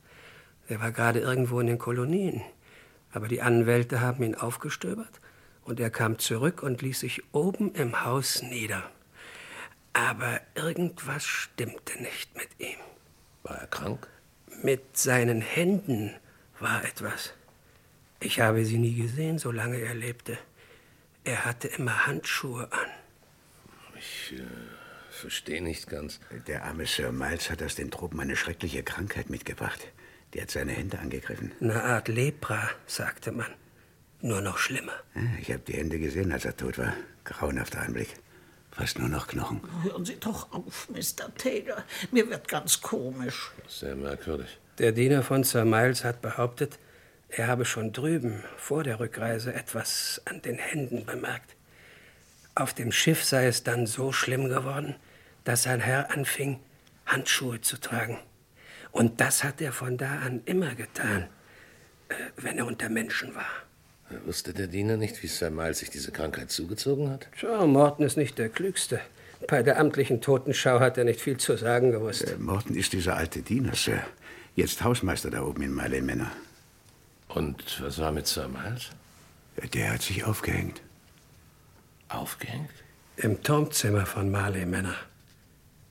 Er 0.69 0.81
war 0.81 0.93
gerade 0.93 1.21
irgendwo 1.21 1.61
in 1.61 1.67
den 1.67 1.79
Kolonien. 1.79 2.43
Aber 3.13 3.27
die 3.27 3.41
Anwälte 3.41 4.01
haben 4.01 4.23
ihn 4.23 4.35
aufgestöbert 4.35 5.21
und 5.65 5.81
er 5.81 5.91
kam 5.91 6.19
zurück 6.19 6.63
und 6.63 6.83
ließ 6.83 7.01
sich 7.01 7.23
oben 7.33 7.75
im 7.75 8.05
Haus 8.05 8.43
nieder. 8.43 8.91
Aber 9.95 10.41
irgendwas 10.55 11.25
stimmte 11.25 12.01
nicht 12.03 12.37
mit 12.37 12.49
ihm. 12.59 12.79
War 13.43 13.59
er 13.59 13.67
krank? 13.67 14.07
Mit 14.63 14.97
seinen 14.97 15.41
Händen 15.41 16.15
war 16.61 16.85
etwas. 16.85 17.33
Ich 18.21 18.41
habe 18.41 18.65
sie 18.65 18.79
nie 18.79 18.95
gesehen, 18.95 19.39
solange 19.39 19.79
er 19.79 19.95
lebte. 19.95 20.37
Er 21.25 21.45
hatte 21.45 21.69
immer 21.69 22.07
Handschuhe 22.07 22.71
an. 22.73 22.89
Ich 23.99 24.35
äh, 24.37 24.43
verstehe 25.11 25.63
nicht 25.63 25.89
ganz. 25.89 26.21
Der 26.47 26.65
arme 26.65 26.87
Sir 26.87 27.13
Miles 27.13 27.51
hat 27.51 27.63
aus 27.63 27.75
den 27.75 27.91
Tropen 27.91 28.21
eine 28.21 28.37
schreckliche 28.37 28.83
Krankheit 28.83 29.31
mitgebracht. 29.31 29.89
Die 30.35 30.43
hat 30.43 30.51
seine 30.51 30.73
Hände 30.73 30.99
angegriffen. 30.99 31.53
Eine 31.61 31.83
Art 31.83 32.09
Lepra, 32.09 32.69
sagte 32.87 33.33
man. 33.33 33.47
nur 34.21 34.41
noch 34.41 34.59
schlimmer. 34.59 34.93
Ich 35.41 35.51
habe 35.51 35.63
die 35.67 35.75
Hände 35.75 35.99
gesehen, 35.99 36.33
als 36.33 36.45
er 36.45 36.57
tot 36.57 36.77
war. 36.79 36.93
Grauenhafter 37.25 37.81
Anblick. 37.81 38.09
Fast 38.73 38.99
nur 38.99 39.09
noch 39.09 39.27
Knochen. 39.29 39.61
Hören 39.83 40.05
Sie 40.05 40.17
doch 40.21 40.53
auf, 40.53 40.89
Mr. 40.91 41.35
Taylor. 41.37 41.85
Mir 42.11 42.29
wird 42.29 42.47
ganz 42.49 42.81
komisch. 42.81 43.51
Sehr 43.69 43.97
merkwürdig. 43.97 44.59
Der 44.79 44.93
Diener 44.93 45.23
von 45.23 45.43
Sir 45.45 45.65
Miles 45.65 46.05
hat 46.05 46.21
behauptet, 46.23 46.79
er 47.29 47.47
habe 47.49 47.65
schon 47.65 47.93
drüben 47.93 48.43
vor 48.57 48.85
der 48.85 49.01
Rückreise 49.01 49.53
etwas 49.53 50.23
an 50.25 50.41
den 50.43 50.57
Händen 50.59 51.05
bemerkt. 51.07 51.57
Auf 52.55 52.75
dem 52.75 52.93
Schiff 52.93 53.25
sei 53.25 53.47
es 53.47 53.63
dann 53.65 53.87
so 53.87 54.13
schlimm 54.13 54.49
geworden, 54.49 54.95
dass 55.45 55.65
sein 55.65 55.81
Herr 55.81 56.11
anfing, 56.13 56.61
Handschuhe 57.07 57.61
zu 57.61 57.79
tragen. 57.79 58.19
Und 58.93 59.21
das 59.21 59.45
hat 59.45 59.61
er 59.61 59.73
von 59.73 59.97
da 59.97 60.21
an 60.21 60.43
immer 60.45 60.75
getan, 60.75 61.29
äh, 62.09 62.15
wenn 62.37 62.59
er 62.59 62.67
unter 62.67 62.89
Menschen 62.89 63.35
war. 63.35 63.47
Wusste 64.25 64.55
der 64.55 64.67
Diener 64.67 64.97
nicht, 64.97 65.23
wie 65.23 65.27
Sir 65.27 65.51
Miles 65.51 65.81
sich 65.81 65.91
diese 65.91 66.13
Krankheit 66.13 66.51
zugezogen 66.51 67.11
hat? 67.11 67.29
Tja, 67.39 67.67
Morton 67.67 68.07
ist 68.07 68.17
nicht 68.17 68.39
der 68.39 68.49
Klügste. 68.49 69.01
Bei 69.47 69.63
der 69.63 69.79
amtlichen 69.79 70.21
Totenschau 70.21 70.81
hat 70.81 70.99
er 70.99 71.05
nicht 71.05 71.21
viel 71.21 71.37
zu 71.37 71.57
sagen 71.57 71.93
gewusst. 71.93 72.25
Äh, 72.25 72.37
Morton 72.39 72.75
ist 72.75 72.93
dieser 72.93 73.17
alte 73.17 73.43
Diener, 73.43 73.75
Sir. 73.75 74.03
Jetzt 74.57 74.83
Hausmeister 74.83 75.31
da 75.31 75.43
oben 75.43 75.63
in 75.63 75.75
Marley 75.75 76.01
Manor. 76.01 76.33
Und 77.29 77.81
was 77.83 77.99
war 77.99 78.11
mit 78.11 78.27
Sir 78.27 78.49
Miles? 78.49 78.91
Der 79.75 79.93
hat 79.93 80.03
sich 80.03 80.25
aufgehängt. 80.25 80.81
Aufgehängt? 82.09 82.71
Im 83.17 83.43
Turmzimmer 83.43 84.07
von 84.07 84.31
Marley 84.31 84.65
Manor. 84.65 84.95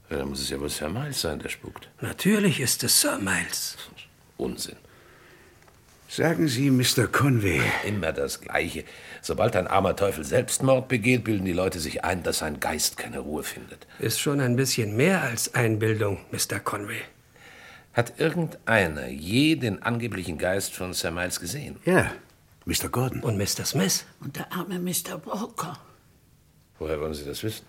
Ja, 0.09 0.17
dann 0.17 0.29
muss 0.29 0.41
es 0.41 0.49
ja 0.49 0.59
wohl 0.59 0.69
Sir 0.69 0.89
Miles 0.89 1.21
sein, 1.21 1.39
der 1.39 1.49
spukt. 1.49 1.89
Natürlich 2.01 2.59
ist 2.59 2.83
es 2.83 3.01
Sir 3.01 3.17
Miles. 3.17 3.77
Unsinn. 4.37 4.77
Sagen 6.09 6.47
Sie, 6.47 6.71
Mr. 6.71 7.07
Conway. 7.11 7.61
Immer 7.85 8.13
das 8.13 8.39
Gleiche. 8.39 8.85
Sobald 9.21 9.57
ein 9.57 9.67
armer 9.67 9.95
Teufel 9.97 10.23
Selbstmord 10.23 10.87
begeht, 10.87 11.25
bilden 11.25 11.43
die 11.43 11.51
Leute 11.51 11.79
sich 11.79 12.05
ein, 12.05 12.23
dass 12.23 12.37
sein 12.37 12.61
Geist 12.61 12.95
keine 12.95 13.19
Ruhe 13.19 13.43
findet. 13.43 13.85
Ist 13.99 14.21
schon 14.21 14.39
ein 14.39 14.55
bisschen 14.55 14.95
mehr 14.95 15.21
als 15.21 15.53
Einbildung, 15.53 16.19
Mr. 16.31 16.59
Conway. 16.59 17.01
Hat 17.91 18.19
irgendeiner 18.19 19.07
je 19.07 19.55
den 19.55 19.83
angeblichen 19.83 20.37
Geist 20.37 20.73
von 20.73 20.93
Sir 20.93 21.11
Miles 21.11 21.41
gesehen? 21.41 21.75
Ja, 21.83 22.13
Mr. 22.63 22.87
Gordon. 22.89 23.21
Und 23.21 23.37
Mr. 23.37 23.65
Smith. 23.65 24.05
Und 24.21 24.37
der 24.37 24.53
arme 24.53 24.79
Mr. 24.79 25.25
Walker. 25.25 25.77
Woher 26.79 27.01
wollen 27.01 27.13
Sie 27.13 27.25
das 27.25 27.43
wissen? 27.43 27.65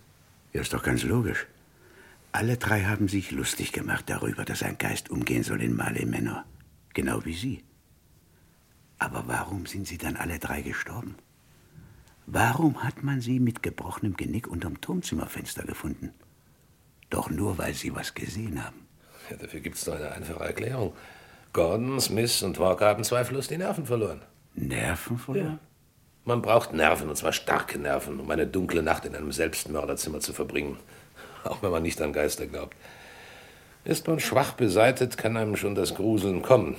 Ja, 0.53 0.61
ist 0.61 0.73
doch 0.73 0.83
ganz 0.83 1.03
logisch. 1.03 1.47
Alle 2.39 2.57
drei 2.57 2.85
haben 2.85 3.09
sich 3.09 3.33
lustig 3.33 3.73
gemacht 3.73 4.05
darüber, 4.07 4.45
dass 4.45 4.63
ein 4.63 4.79
Geist 4.79 5.11
umgehen 5.11 5.43
soll 5.43 5.61
in 5.61 5.75
Marley 5.75 6.07
Manor. 6.07 6.45
Genau 6.95 7.25
wie 7.25 7.33
Sie. 7.33 7.65
Aber 8.97 9.25
warum 9.27 9.67
sind 9.67 9.89
sie 9.89 9.99
dann 9.99 10.15
alle 10.15 10.39
drei 10.39 10.63
gestorben? 10.63 11.17
Warum 12.27 12.85
hat 12.85 13.03
man 13.03 13.21
sie 13.21 13.41
mit 13.41 13.65
gebrochenem 13.65 14.17
Genick 14.17 14.47
unterm 14.47 14.81
Turmzimmerfenster 14.81 15.65
gefunden? 15.65 16.13
Doch 17.11 17.29
nur, 17.29 17.59
weil 17.59 17.75
sie 17.75 17.93
was 17.97 18.15
gesehen 18.15 18.65
haben. 18.65 18.87
Ja, 19.31 19.37
dafür 19.37 19.59
gibt 19.59 19.75
es 19.75 19.85
doch 19.85 19.97
eine 19.97 20.13
einfache 20.13 20.45
Erklärung. 20.45 20.93
Gordon, 21.53 22.01
Smith 22.01 22.45
und 22.45 22.61
Walker 22.61 22.87
haben 22.87 23.03
zweifellos 23.03 23.49
die 23.49 23.59
Nerven 23.59 23.85
verloren. 23.85 24.23
Nerven 24.55 25.19
verloren? 25.19 25.59
Man 26.25 26.41
braucht 26.41 26.73
Nerven, 26.73 27.09
und 27.09 27.17
zwar 27.17 27.33
starke 27.33 27.81
Nerven, 27.81 28.21
um 28.21 28.31
eine 28.31 28.47
dunkle 28.47 28.85
Nacht 28.85 29.07
in 29.07 29.17
einem 29.17 29.33
Selbstmörderzimmer 29.33 30.21
zu 30.21 30.33
verbringen. 30.33 30.77
Auch 31.45 31.63
wenn 31.63 31.71
man 31.71 31.83
nicht 31.83 32.01
an 32.01 32.13
Geister 32.13 32.47
glaubt. 32.47 32.77
Ist 33.85 34.07
man 34.07 34.21
schwach 34.21 34.53
beseitet, 34.53 35.17
kann 35.17 35.37
einem 35.37 35.57
schon 35.57 35.75
das 35.75 35.95
Gruseln 35.95 36.43
kommen. 36.43 36.77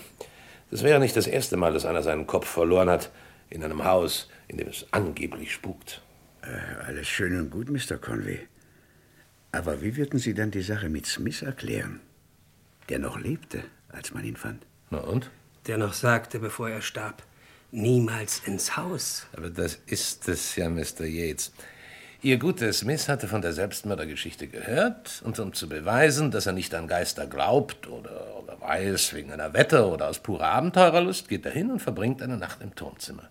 Das 0.72 0.84
wäre 0.84 1.00
nicht 1.00 1.16
das 1.16 1.28
erste 1.28 1.58
Mal, 1.58 1.74
dass 1.74 1.86
einer 1.86 2.04
seinen 2.04 2.28
Kopf 2.28 2.48
verloren 2.48 2.90
hat 2.90 3.10
in 3.50 3.64
einem 3.64 3.84
Haus, 3.84 4.30
in 4.48 4.58
dem 4.58 4.68
es 4.68 4.86
angeblich 4.92 5.52
spukt. 5.52 6.02
Äh, 6.44 6.86
alles 6.86 7.08
schön 7.08 7.38
und 7.40 7.50
gut, 7.50 7.70
Mr. 7.70 7.98
Conway. 7.98 8.40
Aber 9.52 9.82
wie 9.82 9.96
würden 9.98 10.20
Sie 10.20 10.34
dann 10.34 10.52
die 10.52 10.62
Sache 10.62 10.90
mit 10.90 11.08
Smith 11.08 11.42
erklären? 11.42 12.02
Der 12.90 13.00
noch 13.00 13.20
lebte, 13.20 13.64
als 13.90 14.14
man 14.14 14.24
ihn 14.24 14.36
fand. 14.36 14.66
Na 14.92 15.00
und? 15.00 15.32
Der 15.66 15.78
noch 15.78 15.94
sagte, 15.94 16.40
bevor 16.40 16.70
er 16.70 16.82
starb, 16.82 17.24
niemals 17.72 18.42
ins 18.46 18.78
Haus. 18.78 19.26
Aber 19.36 19.50
das 19.50 19.80
ist 19.88 20.28
es 20.28 20.56
ja, 20.56 20.70
Mr. 20.70 21.06
Yates. 21.06 21.52
Ihr 22.22 22.38
guter 22.38 22.74
Smith 22.74 23.08
hatte 23.08 23.30
von 23.30 23.42
der 23.42 23.54
Selbstmördergeschichte 23.54 24.50
gehört 24.50 25.22
und 25.24 25.40
um 25.40 25.54
zu 25.54 25.70
beweisen, 25.70 26.32
dass 26.32 26.48
er 26.48 26.52
nicht 26.52 26.76
an 26.76 26.90
Geister 26.90 27.26
glaubt 27.28 27.88
oder, 27.88 28.36
oder 28.44 28.60
weiß 28.60 29.14
wegen 29.14 29.32
einer 29.32 29.54
Wette 29.54 29.88
oder 29.88 30.10
aus 30.10 30.20
purer 30.20 30.48
Abenteurerlust, 30.48 31.30
geht 31.30 31.46
er 31.46 31.54
hin 31.54 31.72
und 31.72 31.80
verbringt 31.80 32.22
eine 32.22 32.36
Nacht 32.36 32.62
im 32.62 32.76
Turmzimmer. 32.76 33.30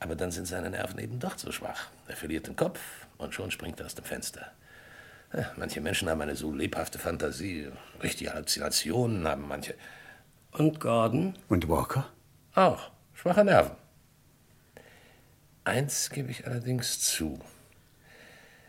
Aber 0.00 0.16
dann 0.16 0.32
sind 0.32 0.48
seine 0.48 0.70
Nerven 0.70 0.98
eben 0.98 1.20
doch 1.20 1.36
zu 1.36 1.52
schwach. 1.52 1.86
Er 2.08 2.16
verliert 2.16 2.48
den 2.48 2.56
Kopf 2.56 2.80
und 3.16 3.32
schon 3.32 3.52
springt 3.52 3.78
er 3.78 3.86
aus 3.86 3.94
dem 3.94 4.04
Fenster. 4.04 4.50
Ja, 5.32 5.52
manche 5.56 5.80
Menschen 5.80 6.10
haben 6.10 6.20
eine 6.20 6.34
so 6.34 6.52
lebhafte 6.52 6.98
Fantasie, 6.98 7.68
richtige 8.02 8.34
Halluzinationen 8.34 9.28
haben 9.28 9.46
manche. 9.46 9.74
Und 10.50 10.80
Gordon? 10.80 11.34
Und 11.48 11.68
Walker? 11.68 12.08
Auch. 12.56 12.90
Schwache 13.14 13.44
Nerven. 13.44 13.76
Eins 15.62 16.10
gebe 16.10 16.32
ich 16.32 16.44
allerdings 16.44 16.98
zu. 17.00 17.38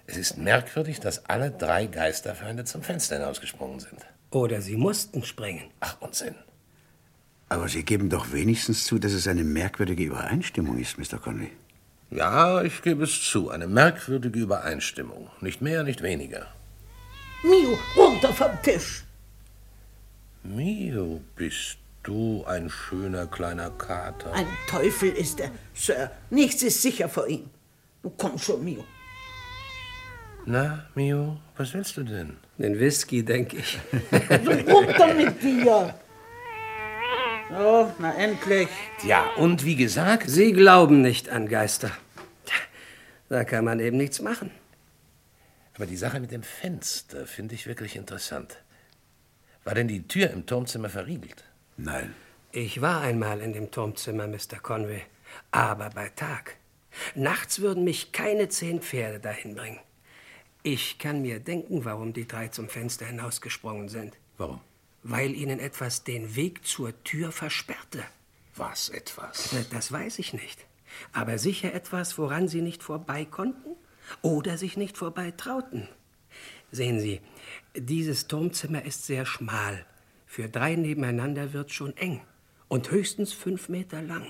Es 0.09 0.17
ist 0.17 0.39
merkwürdig, 0.39 0.99
dass 0.99 1.25
alle 1.25 1.51
drei 1.51 1.85
Geisterfeinde 1.85 2.65
zum 2.65 2.81
Fenster 2.81 3.17
hinausgesprungen 3.17 3.79
sind. 3.79 4.03
Oder 4.31 4.59
sie 4.59 4.75
mussten 4.75 5.23
springen. 5.23 5.69
Ach, 5.81 5.97
Unsinn. 5.99 6.33
Aber 7.47 7.67
Sie 7.67 7.83
geben 7.83 8.09
doch 8.09 8.31
wenigstens 8.31 8.85
zu, 8.85 8.97
dass 8.97 9.11
es 9.11 9.27
eine 9.27 9.43
merkwürdige 9.43 10.03
Übereinstimmung 10.03 10.79
ist, 10.79 10.97
Mr. 10.97 11.19
Conley. 11.19 11.51
Ja, 12.09 12.63
ich 12.63 12.81
gebe 12.81 13.03
es 13.03 13.21
zu. 13.21 13.51
Eine 13.51 13.67
merkwürdige 13.67 14.39
Übereinstimmung. 14.39 15.29
Nicht 15.41 15.61
mehr, 15.61 15.83
nicht 15.83 16.01
weniger. 16.01 16.47
Mio, 17.43 17.77
runter 17.95 18.33
vom 18.33 18.59
Tisch. 18.63 19.03
Mio, 20.43 21.21
bist 21.35 21.77
du 22.01 22.43
ein 22.47 22.71
schöner 22.71 23.27
kleiner 23.27 23.69
Kater. 23.69 24.33
Ein 24.33 24.47
Teufel 24.67 25.11
ist 25.11 25.39
er, 25.39 25.51
Sir. 25.75 26.09
Nichts 26.31 26.63
ist 26.63 26.81
sicher 26.81 27.09
vor 27.09 27.27
ihm. 27.27 27.47
Du 28.01 28.09
komm 28.09 28.39
schon, 28.39 28.63
Mio. 28.63 28.83
Na, 30.45 30.85
Mio, 30.95 31.37
was 31.57 31.73
willst 31.73 31.97
du 31.97 32.03
denn? 32.03 32.37
Den 32.57 32.79
Whisky, 32.79 33.23
denke 33.23 33.57
ich. 33.57 33.79
Runter 34.67 35.13
mit 35.13 35.41
dir! 35.41 35.93
So, 37.49 37.91
na 37.97 38.13
endlich. 38.15 38.69
Ja, 39.03 39.29
und 39.37 39.65
wie 39.65 39.75
gesagt. 39.75 40.29
Sie 40.29 40.53
glauben 40.53 41.01
nicht 41.01 41.29
an 41.29 41.47
Geister. 41.47 41.91
Da 43.27 43.43
kann 43.43 43.65
man 43.65 43.79
eben 43.79 43.97
nichts 43.97 44.21
machen. 44.21 44.51
Aber 45.75 45.85
die 45.85 45.97
Sache 45.97 46.19
mit 46.19 46.31
dem 46.31 46.43
Fenster 46.43 47.25
finde 47.25 47.55
ich 47.55 47.67
wirklich 47.67 47.95
interessant. 47.95 48.57
War 49.63 49.75
denn 49.75 49.87
die 49.87 50.07
Tür 50.07 50.31
im 50.31 50.45
Turmzimmer 50.45 50.89
verriegelt? 50.89 51.43
Nein. 51.77 52.13
Ich 52.51 52.81
war 52.81 53.01
einmal 53.01 53.41
in 53.41 53.53
dem 53.53 53.69
Turmzimmer, 53.69 54.27
Mr. 54.27 54.59
Conway, 54.61 55.03
aber 55.51 55.91
bei 55.91 56.09
Tag. 56.09 56.57
Nachts 57.13 57.59
würden 57.61 57.83
mich 57.83 58.11
keine 58.11 58.49
zehn 58.49 58.81
Pferde 58.81 59.19
dahin 59.19 59.55
bringen. 59.55 59.79
Ich 60.71 60.99
kann 60.99 61.23
mir 61.23 61.39
denken, 61.39 61.83
warum 61.83 62.13
die 62.13 62.27
drei 62.27 62.49
zum 62.49 62.69
Fenster 62.69 63.07
hinausgesprungen 63.07 63.89
sind. 63.89 64.15
Warum? 64.37 64.61
Weil 65.01 65.33
ihnen 65.33 65.59
etwas 65.59 66.03
den 66.03 66.35
Weg 66.35 66.63
zur 66.63 66.93
Tür 67.03 67.31
versperrte. 67.31 68.03
Was 68.55 68.89
etwas? 68.89 69.55
Das 69.71 69.91
weiß 69.91 70.19
ich 70.19 70.31
nicht. 70.31 70.63
Aber 71.11 71.39
sicher 71.39 71.73
etwas, 71.73 72.19
woran 72.19 72.47
sie 72.47 72.61
nicht 72.61 72.83
vorbei 72.83 73.25
konnten 73.25 73.71
oder 74.21 74.59
sich 74.59 74.77
nicht 74.77 74.95
vorbei 74.95 75.31
trauten. 75.31 75.87
Sehen 76.71 76.99
Sie, 76.99 77.19
dieses 77.75 78.27
Turmzimmer 78.27 78.85
ist 78.85 79.07
sehr 79.07 79.25
schmal. 79.25 79.87
Für 80.27 80.49
drei 80.49 80.75
nebeneinander 80.75 81.51
wird 81.51 81.71
schon 81.71 81.97
eng 81.97 82.21
und 82.67 82.91
höchstens 82.91 83.33
fünf 83.33 83.69
Meter 83.69 84.03
lang. 84.03 84.27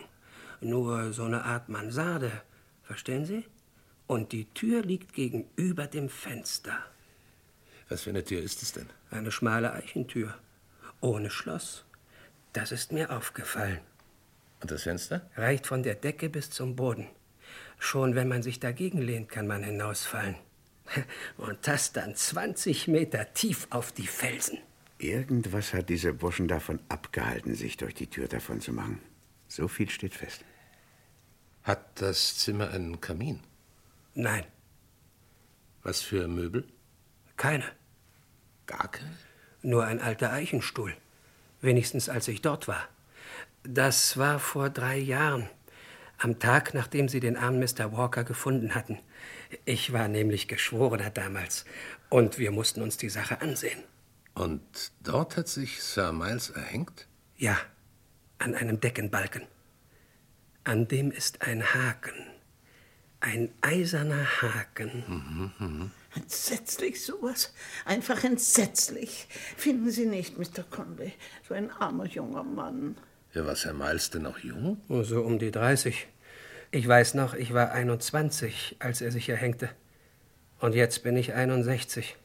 Nur 0.61 1.11
so 1.11 1.23
eine 1.23 1.43
Art 1.43 1.67
Mansarde, 1.67 2.31
verstehen 2.83 3.25
Sie? 3.25 3.43
Und 4.09 4.31
die 4.31 4.45
Tür 4.55 4.81
liegt 4.81 5.13
gegenüber 5.13 5.85
dem 5.85 6.09
Fenster. 6.09 6.75
Was 7.89 8.01
für 8.01 8.09
eine 8.09 8.23
Tür 8.23 8.41
ist 8.41 8.63
es 8.63 8.71
denn? 8.71 8.89
Eine 9.11 9.31
schmale 9.31 9.71
Eichentür, 9.71 10.33
ohne 10.99 11.29
Schloss. 11.29 11.85
Das 12.51 12.71
ist 12.71 12.91
mir 12.91 13.11
aufgefallen. 13.11 13.81
Und 14.61 14.71
das 14.71 14.81
Fenster? 14.81 15.29
Reicht 15.35 15.67
von 15.67 15.83
der 15.83 15.93
Decke 15.93 16.27
bis 16.27 16.49
zum 16.49 16.75
Boden. 16.75 17.05
Schon 17.77 18.15
wenn 18.15 18.27
man 18.27 18.41
sich 18.41 18.59
dagegen 18.59 18.99
lehnt, 18.99 19.29
kann 19.29 19.45
man 19.45 19.63
hinausfallen. 19.63 20.37
Und 21.37 21.59
das 21.67 21.93
dann 21.93 22.15
20 22.15 22.87
Meter 22.87 23.31
tief 23.35 23.67
auf 23.69 23.91
die 23.91 24.07
Felsen. 24.07 24.57
Irgendwas 24.97 25.71
hat 25.71 25.87
diese 25.87 26.13
Burschen 26.13 26.47
davon 26.47 26.79
abgehalten, 26.89 27.53
sich 27.53 27.77
durch 27.77 27.93
die 27.93 28.07
Tür 28.07 28.27
davon 28.27 28.59
zu 28.59 28.73
machen. 28.73 29.03
So 29.47 29.67
viel 29.67 29.91
steht 29.91 30.15
fest. 30.15 30.43
Hat 31.61 32.01
das 32.01 32.39
Zimmer 32.39 32.71
einen 32.71 32.99
Kamin? 32.99 33.41
Nein. 34.13 34.45
Was 35.83 36.01
für 36.01 36.27
Möbel? 36.27 36.65
Keine. 37.37 37.65
Gar 38.65 38.91
keine? 38.91 39.15
Nur 39.61 39.85
ein 39.85 40.01
alter 40.01 40.31
Eichenstuhl. 40.31 40.93
Wenigstens 41.61 42.09
als 42.09 42.27
ich 42.27 42.41
dort 42.41 42.67
war. 42.67 42.87
Das 43.63 44.17
war 44.17 44.39
vor 44.39 44.69
drei 44.69 44.97
Jahren, 44.97 45.49
Am 46.21 46.37
Tag, 46.37 46.73
nachdem 46.73 47.07
sie 47.07 47.21
den 47.21 47.37
armen 47.37 47.59
Mr. 47.61 47.93
Walker 47.93 48.25
gefunden 48.25 48.75
hatten. 48.75 48.99
Ich 49.63 49.93
war 49.93 50.09
nämlich 50.09 50.49
Geschworener 50.49 51.09
damals. 51.09 51.63
Und 52.09 52.37
wir 52.37 52.51
mussten 52.51 52.81
uns 52.81 52.97
die 52.97 53.07
Sache 53.07 53.39
ansehen. 53.39 53.81
Und 54.35 54.61
dort 55.01 55.37
hat 55.37 55.47
sich 55.47 55.81
Sir 55.81 56.11
Miles 56.11 56.49
erhängt? 56.49 57.07
Ja, 57.37 57.57
an 58.37 58.53
einem 58.53 58.81
Deckenbalken. 58.81 59.43
An 60.65 60.89
dem 60.89 61.09
ist 61.09 61.41
ein 61.41 61.73
Haken. 61.73 62.28
Ein 63.21 63.49
eiserner 63.61 64.25
Haken. 64.41 65.91
Entsetzlich 66.15 67.03
sowas. 67.03 67.53
Einfach 67.85 68.23
entsetzlich. 68.23 69.27
Finden 69.57 69.91
Sie 69.91 70.05
nicht, 70.05 70.37
Mr. 70.37 70.63
Conway? 70.69 71.13
So 71.47 71.53
ein 71.53 71.69
armer 71.69 72.05
junger 72.05 72.43
Mann. 72.43 72.97
Ja, 73.33 73.45
was, 73.45 73.65
Herr 73.65 73.73
Miles 73.73 74.09
denn 74.09 74.23
noch 74.23 74.39
jung? 74.39 74.81
Oh, 74.87 75.03
so 75.03 75.21
um 75.21 75.37
die 75.37 75.51
30. 75.51 76.07
Ich 76.71 76.87
weiß 76.87 77.15
noch, 77.15 77.33
ich 77.33 77.53
war 77.53 77.71
21, 77.71 78.77
als 78.79 79.01
er 79.01 79.11
sich 79.11 79.27
erhängte. 79.27 79.69
Und 80.59 80.73
jetzt 80.73 81.03
bin 81.03 81.17
ich 81.17 81.33
61. 81.33 82.15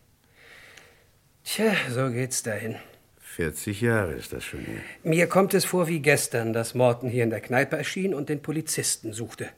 Tja, 1.45 1.75
so 1.91 2.11
geht's 2.11 2.43
dahin. 2.43 2.77
40 3.19 3.81
Jahre 3.81 4.13
ist 4.13 4.33
das 4.33 4.45
schon 4.45 4.61
her. 4.61 4.81
Mir 5.03 5.27
kommt 5.27 5.55
es 5.55 5.65
vor 5.65 5.89
wie 5.89 6.01
gestern, 6.01 6.53
dass 6.53 6.75
Morton 6.75 7.11
hier 7.11 7.25
in 7.25 7.31
der 7.31 7.41
Kneipe 7.41 7.77
erschien 7.77 8.15
und 8.15 8.29
den 8.29 8.41
Polizisten 8.41 9.13
suchte. 9.13 9.51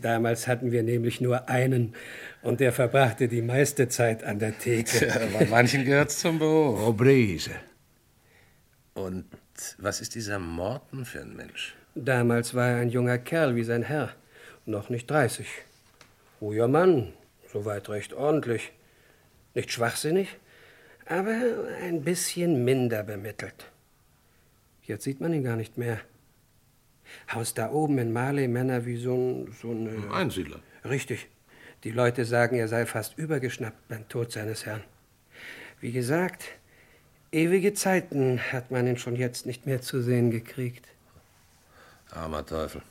Damals 0.00 0.46
hatten 0.46 0.72
wir 0.72 0.82
nämlich 0.82 1.20
nur 1.20 1.48
einen 1.48 1.94
und 2.42 2.60
der 2.60 2.72
verbrachte 2.72 3.28
die 3.28 3.42
meiste 3.42 3.88
Zeit 3.88 4.24
an 4.24 4.38
der 4.38 4.58
Theke. 4.58 5.06
Ja, 5.06 5.20
bei 5.38 5.46
manchen 5.46 5.84
gehört's 5.84 6.18
zum 6.18 6.38
Beruf. 6.38 7.00
Er. 7.00 7.60
Und 8.94 9.26
was 9.78 10.00
ist 10.00 10.14
dieser 10.14 10.38
Morton 10.38 11.04
für 11.04 11.20
ein 11.20 11.36
Mensch? 11.36 11.74
Damals 11.94 12.54
war 12.54 12.70
er 12.70 12.76
ein 12.78 12.88
junger 12.88 13.18
Kerl 13.18 13.54
wie 13.54 13.64
sein 13.64 13.82
Herr, 13.82 14.14
noch 14.66 14.88
nicht 14.88 15.10
30. 15.10 15.46
Ruhiger 16.40 16.68
Mann, 16.68 17.12
soweit 17.52 17.88
recht 17.88 18.14
ordentlich. 18.14 18.72
Nicht 19.54 19.70
schwachsinnig, 19.70 20.28
aber 21.06 21.36
ein 21.82 22.02
bisschen 22.02 22.64
minder 22.64 23.02
bemittelt. 23.02 23.70
Jetzt 24.82 25.04
sieht 25.04 25.20
man 25.20 25.34
ihn 25.34 25.44
gar 25.44 25.56
nicht 25.56 25.76
mehr. 25.76 26.00
Haus 27.32 27.54
da 27.54 27.70
oben 27.70 27.98
in 27.98 28.12
Marley 28.12 28.48
Männer 28.48 28.84
wie 28.86 28.96
so 28.96 29.14
ein. 29.14 29.54
So 29.60 29.70
ein 29.70 30.10
Einsiedler. 30.12 30.60
Richtig. 30.84 31.28
Die 31.84 31.90
Leute 31.90 32.24
sagen, 32.24 32.56
er 32.56 32.68
sei 32.68 32.86
fast 32.86 33.18
übergeschnappt 33.18 33.88
beim 33.88 34.08
Tod 34.08 34.30
seines 34.32 34.66
Herrn. 34.66 34.82
Wie 35.80 35.90
gesagt, 35.92 36.44
ewige 37.32 37.74
Zeiten 37.74 38.38
hat 38.52 38.70
man 38.70 38.86
ihn 38.86 38.98
schon 38.98 39.16
jetzt 39.16 39.46
nicht 39.46 39.66
mehr 39.66 39.80
zu 39.82 40.00
sehen 40.00 40.30
gekriegt. 40.30 40.86
Armer 42.10 42.46
Teufel. 42.46 42.82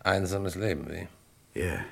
Einsames 0.00 0.54
Leben, 0.54 0.86
wie? 0.90 1.08
Ja. 1.60 1.84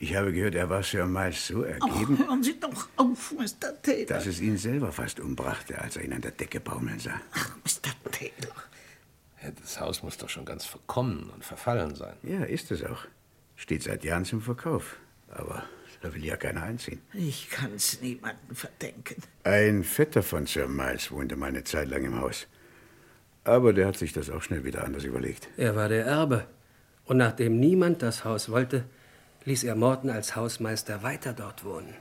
Ich 0.00 0.14
habe 0.14 0.32
gehört, 0.32 0.54
er 0.54 0.70
war 0.70 0.82
Sir 0.84 1.06
Miles 1.06 1.48
so 1.48 1.62
ergeben, 1.64 2.18
Hören 2.18 2.42
Sie 2.44 2.58
doch 2.60 2.88
auf, 2.96 3.32
Mr. 3.32 3.82
Taylor. 3.82 4.06
dass 4.06 4.26
es 4.26 4.40
ihn 4.40 4.56
selber 4.56 4.92
fast 4.92 5.18
umbrachte, 5.18 5.76
als 5.80 5.96
er 5.96 6.04
ihn 6.04 6.12
an 6.12 6.20
der 6.20 6.30
Decke 6.30 6.60
baumeln 6.60 7.00
sah. 7.00 7.20
Mr. 7.64 7.90
Taylor. 8.12 8.54
Das 9.52 9.80
Haus 9.80 10.02
muss 10.02 10.18
doch 10.18 10.28
schon 10.28 10.44
ganz 10.44 10.64
verkommen 10.64 11.30
und 11.30 11.44
verfallen 11.44 11.94
sein. 11.94 12.16
Ja, 12.22 12.44
ist 12.44 12.70
es 12.70 12.84
auch. 12.84 13.06
Steht 13.56 13.82
seit 13.82 14.04
Jahren 14.04 14.24
zum 14.24 14.40
Verkauf. 14.40 14.96
Aber 15.30 15.64
da 16.00 16.14
will 16.14 16.24
ja 16.24 16.36
keiner 16.36 16.62
einziehen. 16.62 17.00
Ich 17.12 17.50
kann's 17.50 18.00
niemandem 18.00 18.54
verdenken. 18.54 19.22
Ein 19.44 19.84
Vetter 19.84 20.22
von 20.22 20.46
Sir 20.46 20.68
Miles 20.68 21.10
wohnte 21.10 21.36
mal 21.36 21.46
eine 21.46 21.64
Zeit 21.64 21.88
lang 21.88 22.04
im 22.04 22.20
Haus. 22.20 22.46
Aber 23.44 23.72
der 23.72 23.86
hat 23.86 23.96
sich 23.96 24.12
das 24.12 24.30
auch 24.30 24.42
schnell 24.42 24.64
wieder 24.64 24.84
anders 24.84 25.04
überlegt. 25.04 25.48
Er 25.56 25.74
war 25.74 25.88
der 25.88 26.04
Erbe. 26.06 26.46
Und 27.04 27.16
nachdem 27.16 27.58
niemand 27.58 28.02
das 28.02 28.24
Haus 28.24 28.50
wollte, 28.50 28.84
ließ 29.44 29.64
er 29.64 29.74
Morton 29.74 30.10
als 30.10 30.36
Hausmeister 30.36 31.02
weiter 31.02 31.32
dort 31.32 31.64
wohnen. 31.64 31.94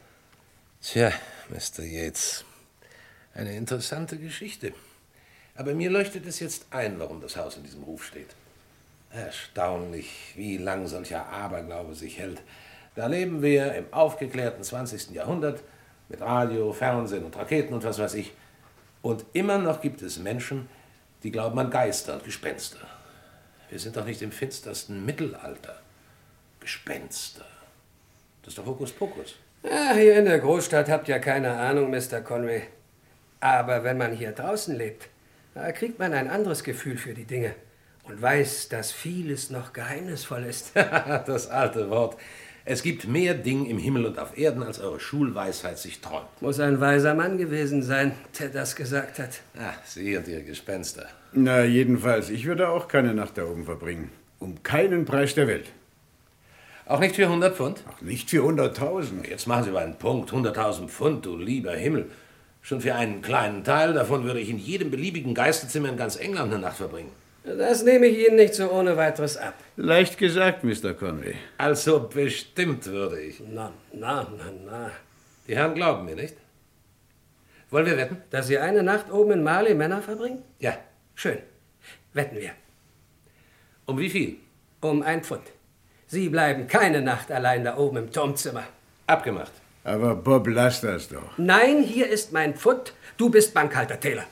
Tja, 0.82 1.12
Mr. 1.50 1.84
Yates, 1.84 2.46
eine 3.34 3.56
interessante 3.56 4.18
Geschichte. 4.18 4.74
Aber 5.58 5.74
mir 5.74 5.90
leuchtet 5.90 6.28
es 6.28 6.40
jetzt 6.40 6.68
ein, 6.70 7.00
warum 7.00 7.20
das 7.20 7.36
Haus 7.36 7.58
in 7.58 7.64
diesem 7.64 7.84
Ruf 7.84 8.06
steht. 8.06 8.36
Erstaunlich, 9.12 10.34
wie 10.36 10.58
lang 10.58 10.86
solcher 10.86 11.26
Aberglaube 11.28 11.96
sich 11.96 12.20
hält. 12.20 12.42
Da 12.96 13.08
leben 13.08 13.42
wir 13.42 13.74
im 13.74 13.92
aufgeklärten 13.92 14.64
20. 14.64 15.12
Jahrhundert 15.12 15.62
mit 16.10 16.22
Radio, 16.22 16.72
Fernsehen 16.74 17.26
und 17.26 17.36
Raketen 17.36 17.74
und 17.74 17.84
was 17.84 17.98
weiß 17.98 18.14
ich. 18.14 18.34
Und 19.02 19.26
immer 19.34 19.58
noch 19.58 19.82
gibt 19.82 20.02
es 20.04 20.20
Menschen, 20.20 20.70
die 21.24 21.32
glauben 21.32 21.58
an 21.58 21.72
Geister 21.72 22.14
und 22.14 22.24
Gespenster. 22.24 22.80
Wir 23.70 23.80
sind 23.80 23.98
doch 23.98 24.06
nicht 24.06 24.22
im 24.22 24.32
finstersten 24.32 25.06
Mittelalter. 25.06 25.80
Gespenster. 26.60 27.46
Das 28.44 28.52
ist 28.52 28.58
doch 28.60 28.66
Hokuspokus. 28.66 29.36
Ah, 29.64 29.94
hier 29.96 30.20
in 30.20 30.26
der 30.26 30.40
Großstadt 30.40 30.88
habt 30.90 31.10
ihr 31.10 31.20
keine 31.20 31.52
Ahnung, 31.58 31.90
Mr. 31.90 32.22
Conway. 32.22 32.64
Aber 33.40 33.84
wenn 33.84 33.98
man 33.98 34.14
hier 34.14 34.32
draußen 34.32 34.76
lebt, 34.76 35.10
da 35.58 35.72
kriegt 35.72 36.00
man 36.00 36.14
ein 36.14 36.30
anderes 36.30 36.64
Gefühl 36.64 36.98
für 36.98 37.14
die 37.14 37.26
Dinge 37.26 37.56
und 38.04 38.22
weiß, 38.22 38.70
dass 38.70 38.92
vieles 38.92 39.50
noch 39.50 39.74
geheimnisvoll 39.74 40.44
ist. 40.44 40.72
das 40.76 41.50
alte 41.50 41.90
Wort. 41.90 42.18
Es 42.64 42.84
gibt 42.84 43.08
mehr 43.08 43.34
Ding 43.34 43.66
im 43.66 43.78
Himmel 43.78 44.06
und 44.06 44.20
auf 44.20 44.38
Erden, 44.38 44.62
als 44.62 44.80
eure 44.80 45.00
Schulweisheit 45.00 45.80
sich 45.80 46.02
träumt. 46.02 46.28
Muss 46.42 46.60
ein 46.60 46.82
weiser 46.82 47.14
Mann 47.14 47.38
gewesen 47.38 47.82
sein, 47.82 48.12
der 48.40 48.50
das 48.50 48.76
gesagt 48.76 49.20
hat. 49.20 49.40
Ah, 49.58 49.74
Sie 49.86 50.18
und 50.18 50.28
Ihre 50.28 50.44
Gespenster. 50.44 51.08
Na, 51.32 51.64
jedenfalls, 51.64 52.30
ich 52.30 52.46
würde 52.46 52.70
auch 52.70 52.88
keine 52.88 53.14
Nacht 53.14 53.38
da 53.38 53.46
oben 53.46 53.64
verbringen. 53.64 54.12
Um 54.40 54.62
keinen 54.64 55.06
Preis 55.06 55.34
der 55.34 55.48
Welt. 55.48 55.72
Auch 56.86 57.00
nicht 57.00 57.16
für 57.16 57.24
100 57.24 57.56
Pfund? 57.56 57.84
Ach, 57.90 58.02
nicht 58.02 58.30
für 58.30 58.44
100.000. 58.44 59.28
Jetzt 59.28 59.48
machen 59.48 59.64
Sie 59.64 59.72
mal 59.72 59.84
einen 59.84 59.98
Punkt. 59.98 60.32
100.000 60.32 60.88
Pfund, 60.88 61.26
du 61.26 61.36
lieber 61.36 61.72
Himmel. 61.72 62.12
Schon 62.68 62.82
für 62.82 62.96
einen 62.96 63.22
kleinen 63.22 63.64
Teil 63.64 63.94
davon 63.94 64.26
würde 64.26 64.42
ich 64.42 64.50
in 64.50 64.58
jedem 64.58 64.92
beliebigen 64.92 65.34
Geisterzimmer 65.34 65.88
in 65.88 65.96
ganz 65.96 66.18
England 66.18 66.52
eine 66.52 66.62
Nacht 66.62 66.76
verbringen. 66.76 67.14
Das 67.46 67.82
nehme 67.82 68.08
ich 68.08 68.28
Ihnen 68.28 68.36
nicht 68.36 68.56
so 68.56 68.70
ohne 68.70 68.98
weiteres 68.98 69.38
ab. 69.38 69.54
Leicht 69.78 70.18
gesagt, 70.18 70.66
Mr. 70.66 70.94
Conway. 70.94 71.36
Also 71.58 72.10
bestimmt 72.14 72.86
würde 72.88 73.22
ich. 73.22 73.40
Na, 73.40 73.72
na, 73.94 74.28
na, 74.38 74.52
na. 74.66 74.92
Die 75.48 75.56
Herren 75.56 75.76
glauben 75.76 76.04
mir 76.04 76.16
nicht. 76.18 76.36
Wollen 77.70 77.86
wir 77.86 77.96
wetten? 77.96 78.22
Dass 78.32 78.48
Sie 78.48 78.58
eine 78.58 78.84
Nacht 78.84 79.14
oben 79.14 79.32
in 79.32 79.44
Marley 79.44 79.74
Männer 79.74 80.02
verbringen? 80.02 80.44
Ja. 80.60 80.78
Schön. 81.16 81.38
Wetten 82.12 82.36
wir. 82.36 82.52
Um 83.86 83.98
wie 83.98 84.10
viel? 84.10 84.40
Um 84.82 85.04
ein 85.04 85.24
Pfund. 85.24 85.44
Sie 86.08 86.28
bleiben 86.28 86.68
keine 86.68 87.02
Nacht 87.02 87.32
allein 87.32 87.64
da 87.64 87.78
oben 87.78 87.96
im 87.96 88.12
Turmzimmer. 88.12 88.66
Abgemacht. 89.06 89.54
Aber 89.88 90.16
Bob, 90.16 90.48
lass 90.48 90.82
das 90.82 91.08
doch. 91.08 91.38
Nein, 91.38 91.82
hier 91.82 92.10
ist 92.10 92.34
mein 92.34 92.56
Pfund. 92.56 92.92
Du 93.16 93.30
bist 93.30 93.54
Bankhalter, 93.54 93.98
Taylor. 93.98 94.26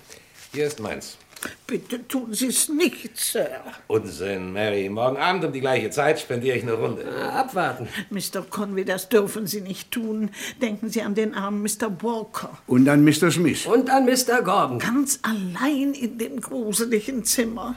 Hier 0.52 0.68
ist 0.68 0.82
meins. 0.82 1.18
Bitte 1.66 2.06
tun 2.06 2.34
Sie 2.34 2.48
es 2.48 2.68
nicht, 2.68 3.16
Sir. 3.16 3.62
Unsinn, 3.88 4.52
Mary. 4.52 4.90
Morgen 4.90 5.16
Abend 5.16 5.46
um 5.46 5.54
die 5.54 5.62
gleiche 5.62 5.90
Zeit 5.92 6.20
spendiere 6.20 6.58
ich 6.58 6.64
eine 6.64 6.74
Runde. 6.74 7.06
Na, 7.10 7.30
abwarten. 7.40 7.88
Mr. 8.10 8.42
Conway, 8.50 8.84
das 8.84 9.08
dürfen 9.08 9.48
Sie 9.48 9.62
nicht 9.62 9.92
tun. 9.92 10.30
Denken 10.62 10.90
Sie 10.90 11.02
an 11.02 11.16
den 11.16 11.34
armen 11.34 11.62
Mr. 11.62 11.90
Walker. 12.02 12.58
Und 12.68 12.90
an 12.90 13.06
Mr. 13.06 13.32
Smith. 13.32 13.66
Und 13.66 13.90
an 13.90 14.06
Mr. 14.06 14.42
Gordon. 14.44 14.80
Ganz 14.80 15.20
allein 15.22 15.94
in 15.94 16.18
dem 16.18 16.42
gruseligen 16.42 17.24
Zimmer. 17.24 17.76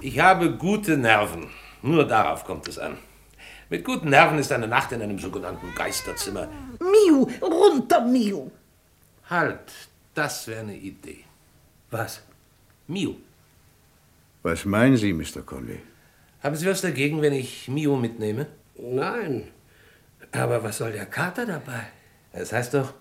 Ich 0.00 0.20
habe 0.20 0.52
gute 0.52 0.96
Nerven. 0.96 1.48
Nur 1.82 2.06
darauf 2.06 2.44
kommt 2.44 2.68
es 2.68 2.78
an. 2.78 2.98
Mit 3.70 3.84
guten 3.84 4.10
Nerven 4.10 4.38
ist 4.38 4.52
eine 4.52 4.68
Nacht 4.68 4.92
in 4.92 5.02
einem 5.02 5.18
sogenannten 5.18 5.74
Geisterzimmer. 5.74 6.48
Miu, 6.80 7.26
runter, 7.40 8.00
Miu. 8.04 8.50
Halt, 9.30 9.72
das 10.14 10.46
wäre 10.46 10.60
eine 10.60 10.76
Idee. 10.76 11.24
Was? 11.90 12.22
Miu. 12.86 13.14
Was 14.42 14.64
meinen 14.66 14.96
Sie, 14.96 15.12
Mr. 15.12 15.42
Conway? 15.44 15.80
Haben 16.42 16.56
Sie 16.56 16.66
was 16.66 16.82
dagegen, 16.82 17.22
wenn 17.22 17.32
ich 17.32 17.68
Mio 17.68 17.96
mitnehme? 17.96 18.46
Nein. 18.76 19.48
Aber 20.32 20.62
was 20.62 20.78
soll 20.78 20.92
der 20.92 21.06
Kater 21.06 21.46
dabei? 21.46 21.86
Es 22.32 22.52
heißt 22.52 22.74
doch, 22.74 22.92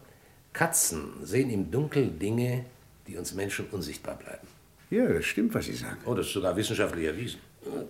Katzen 0.53 1.25
sehen 1.25 1.49
im 1.49 1.69
Dunkel 1.69 2.07
Dinge, 2.07 2.65
die 3.07 3.17
uns 3.17 3.33
Menschen 3.33 3.65
unsichtbar 3.71 4.15
bleiben. 4.15 4.47
Ja, 4.89 5.07
das 5.07 5.25
stimmt, 5.25 5.53
was 5.55 5.65
Sie 5.65 5.73
sagen. 5.73 5.97
Oh, 6.05 6.13
das 6.13 6.27
ist 6.27 6.33
sogar 6.33 6.55
wissenschaftlich 6.55 7.07
erwiesen. 7.07 7.39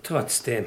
Trotzdem, 0.01 0.65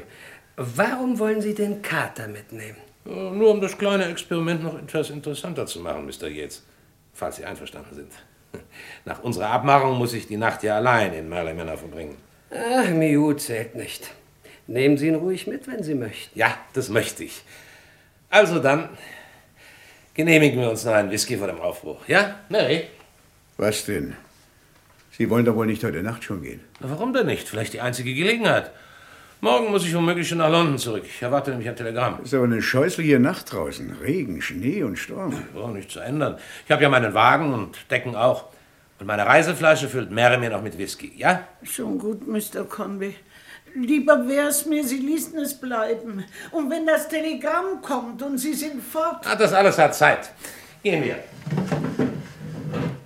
warum 0.56 1.18
wollen 1.18 1.40
Sie 1.40 1.54
den 1.54 1.82
Kater 1.82 2.28
mitnehmen? 2.28 2.76
Äh, 3.06 3.10
Nur 3.10 3.50
um 3.50 3.60
das 3.60 3.76
kleine 3.78 4.06
Experiment 4.06 4.62
noch 4.62 4.78
etwas 4.78 5.10
interessanter 5.10 5.66
zu 5.66 5.80
machen, 5.80 6.06
Mr. 6.06 6.28
Yates. 6.28 6.62
Falls 7.14 7.36
Sie 7.36 7.44
einverstanden 7.44 7.94
sind. 7.94 8.12
Nach 9.04 9.22
unserer 9.22 9.48
Abmachung 9.50 9.96
muss 9.98 10.12
ich 10.12 10.26
die 10.26 10.36
Nacht 10.36 10.62
ja 10.62 10.76
allein 10.76 11.12
in 11.14 11.28
Merley 11.28 11.54
Manor 11.54 11.76
verbringen. 11.78 12.16
Ach, 12.50 12.88
Miu 12.90 13.32
zählt 13.34 13.74
nicht. 13.74 14.10
Nehmen 14.66 14.98
Sie 14.98 15.08
ihn 15.08 15.14
ruhig 15.14 15.46
mit, 15.46 15.66
wenn 15.66 15.82
Sie 15.82 15.94
möchten. 15.94 16.38
Ja, 16.38 16.56
das 16.74 16.88
möchte 16.88 17.24
ich. 17.24 17.42
Also 18.28 18.58
dann 18.58 18.88
genehmigen 20.14 20.60
wir 20.60 20.70
uns 20.70 20.84
noch 20.84 20.92
einen 20.94 21.10
Whisky 21.10 21.36
vor 21.36 21.46
dem 21.46 21.60
Aufbruch. 21.60 22.06
Ja, 22.08 22.40
Mary? 22.48 22.84
Was 23.56 23.84
denn? 23.84 24.14
Sie 25.12 25.30
wollen 25.30 25.44
doch 25.44 25.54
wohl 25.56 25.66
nicht 25.66 25.82
heute 25.84 26.02
Nacht 26.02 26.24
schon 26.24 26.42
gehen? 26.42 26.60
Na, 26.80 26.90
warum 26.90 27.12
denn 27.14 27.26
nicht? 27.26 27.48
Vielleicht 27.48 27.72
die 27.72 27.80
einzige 27.80 28.12
Gelegenheit. 28.14 28.70
Morgen 29.40 29.70
muss 29.70 29.84
ich 29.84 29.94
womöglich 29.94 30.28
schon 30.28 30.38
nach 30.38 30.50
London 30.50 30.78
zurück. 30.78 31.04
Ich 31.04 31.20
erwarte 31.20 31.50
nämlich 31.50 31.68
ein 31.68 31.76
Telegramm. 31.76 32.20
Ist 32.24 32.32
aber 32.32 32.44
eine 32.44 32.62
scheußliche 32.62 33.18
Nacht 33.18 33.52
draußen. 33.52 33.98
Regen, 34.02 34.40
Schnee 34.40 34.82
und 34.82 34.98
Sturm. 34.98 35.34
Oh, 35.54 35.68
nicht 35.68 35.90
zu 35.90 36.00
ändern. 36.00 36.38
Ich 36.64 36.72
habe 36.72 36.82
ja 36.82 36.88
meinen 36.88 37.12
Wagen 37.12 37.52
und 37.52 37.90
Decken 37.90 38.16
auch. 38.16 38.46
Und 38.98 39.06
meine 39.06 39.26
Reiseflasche 39.26 39.88
füllt 39.88 40.10
Mary 40.10 40.38
mir 40.38 40.48
noch 40.48 40.62
mit 40.62 40.78
Whisky, 40.78 41.12
ja? 41.16 41.46
Schon 41.62 41.98
gut, 41.98 42.26
Mr. 42.26 42.64
Conway. 42.66 43.14
Lieber 43.74 44.26
wär's 44.26 44.64
mir, 44.64 44.82
Sie 44.82 45.00
ließen 45.00 45.38
es 45.38 45.52
bleiben. 45.52 46.24
Und 46.50 46.70
wenn 46.70 46.86
das 46.86 47.08
Telegramm 47.08 47.82
kommt 47.82 48.22
und 48.22 48.38
Sie 48.38 48.54
sind 48.54 48.82
fort. 48.82 49.26
Ah, 49.26 49.36
das 49.36 49.52
alles 49.52 49.76
hat 49.76 49.94
Zeit. 49.94 50.30
Gehen 50.82 51.04
wir. 51.04 51.16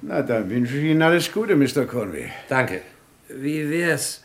Na, 0.03 0.23
dann 0.23 0.49
wünsche 0.49 0.77
ich 0.77 0.85
Ihnen 0.85 1.03
alles 1.03 1.33
Gute, 1.33 1.57
Mr. 1.57 1.87
Conway. 1.87 2.31
Danke. 2.49 2.83
Wie 3.29 3.69
wär's? 3.69 4.23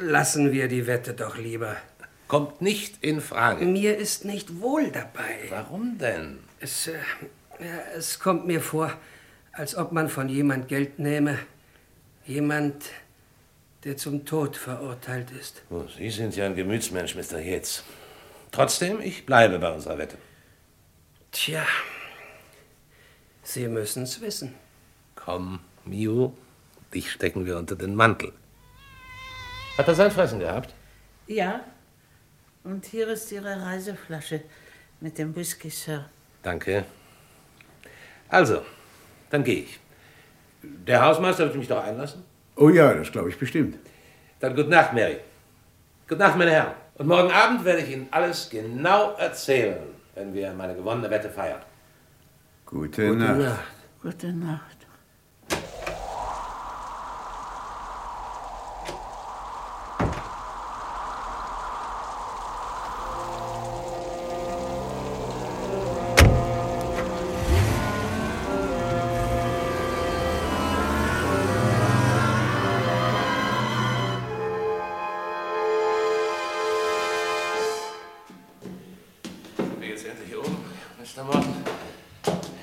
Lassen 0.00 0.52
wir 0.52 0.68
die 0.68 0.86
Wette 0.86 1.12
doch 1.12 1.36
lieber. 1.36 1.76
Kommt 2.28 2.62
nicht 2.62 3.02
in 3.02 3.20
Frage. 3.20 3.64
Mir 3.64 3.96
ist 3.96 4.24
nicht 4.24 4.60
wohl 4.60 4.90
dabei. 4.90 5.46
Warum 5.48 5.98
denn? 5.98 6.38
Es, 6.60 6.86
äh, 6.86 6.94
es 7.96 8.20
kommt 8.20 8.46
mir 8.46 8.60
vor, 8.60 8.92
als 9.52 9.74
ob 9.76 9.92
man 9.92 10.08
von 10.08 10.28
jemand 10.28 10.68
Geld 10.68 10.98
nähme. 10.98 11.38
Jemand, 12.24 12.84
der 13.84 13.96
zum 13.96 14.24
Tod 14.24 14.56
verurteilt 14.56 15.30
ist. 15.30 15.62
Oh, 15.70 15.84
Sie 15.96 16.10
sind 16.10 16.36
ja 16.36 16.46
ein 16.46 16.54
Gemütsmensch, 16.54 17.14
Mr. 17.16 17.40
Yates. 17.40 17.82
Trotzdem, 18.52 19.00
ich 19.00 19.26
bleibe 19.26 19.58
bei 19.58 19.72
unserer 19.72 19.98
Wette. 19.98 20.18
Tja, 21.32 21.64
Sie 23.42 23.66
müssen's 23.66 24.20
wissen. 24.20 24.54
Komm, 25.16 25.60
Mio, 25.84 26.36
dich 26.94 27.10
stecken 27.10 27.46
wir 27.46 27.56
unter 27.56 27.74
den 27.76 27.94
Mantel. 27.94 28.32
Hat 29.78 29.86
er 29.86 29.94
sein 29.94 30.10
Fressen 30.10 30.40
gehabt? 30.40 30.74
Ja. 31.28 31.60
Und 32.64 32.84
hier 32.84 33.06
ist 33.08 33.30
Ihre 33.30 33.62
Reiseflasche 33.62 34.40
mit 35.00 35.16
dem 35.18 35.36
Whisky, 35.36 35.70
Sir. 35.70 36.06
Danke. 36.42 36.84
Also, 38.28 38.62
dann 39.30 39.44
gehe 39.44 39.62
ich. 39.62 39.78
Der 40.62 41.00
Hausmeister 41.00 41.44
wird 41.44 41.54
mich 41.54 41.68
doch 41.68 41.82
einlassen? 41.82 42.24
Oh 42.56 42.68
ja, 42.68 42.92
das 42.92 43.12
glaube 43.12 43.28
ich 43.28 43.38
bestimmt. 43.38 43.78
Dann 44.40 44.56
gute 44.56 44.68
Nacht, 44.68 44.92
Mary. 44.92 45.18
Gute 46.08 46.20
Nacht, 46.20 46.36
meine 46.36 46.50
Herren. 46.50 46.74
Und 46.96 47.06
morgen 47.06 47.30
Abend 47.30 47.64
werde 47.64 47.82
ich 47.82 47.90
Ihnen 47.92 48.08
alles 48.10 48.50
genau 48.50 49.12
erzählen, 49.12 49.78
wenn 50.16 50.34
wir 50.34 50.52
meine 50.54 50.74
gewonnene 50.74 51.08
Wette 51.08 51.30
feiern. 51.30 51.62
Gute, 52.66 53.14
Nacht. 53.14 53.60
Gute 54.02 54.32
Nacht. 54.32 54.77
Sind 54.77 54.77
wir 54.77 54.77
jetzt 54.77 54.77
endlich 80.08 80.28
hier 80.28 80.40
oben, 80.40 80.56
Mr. 80.98 81.24
Morton? 81.24 81.54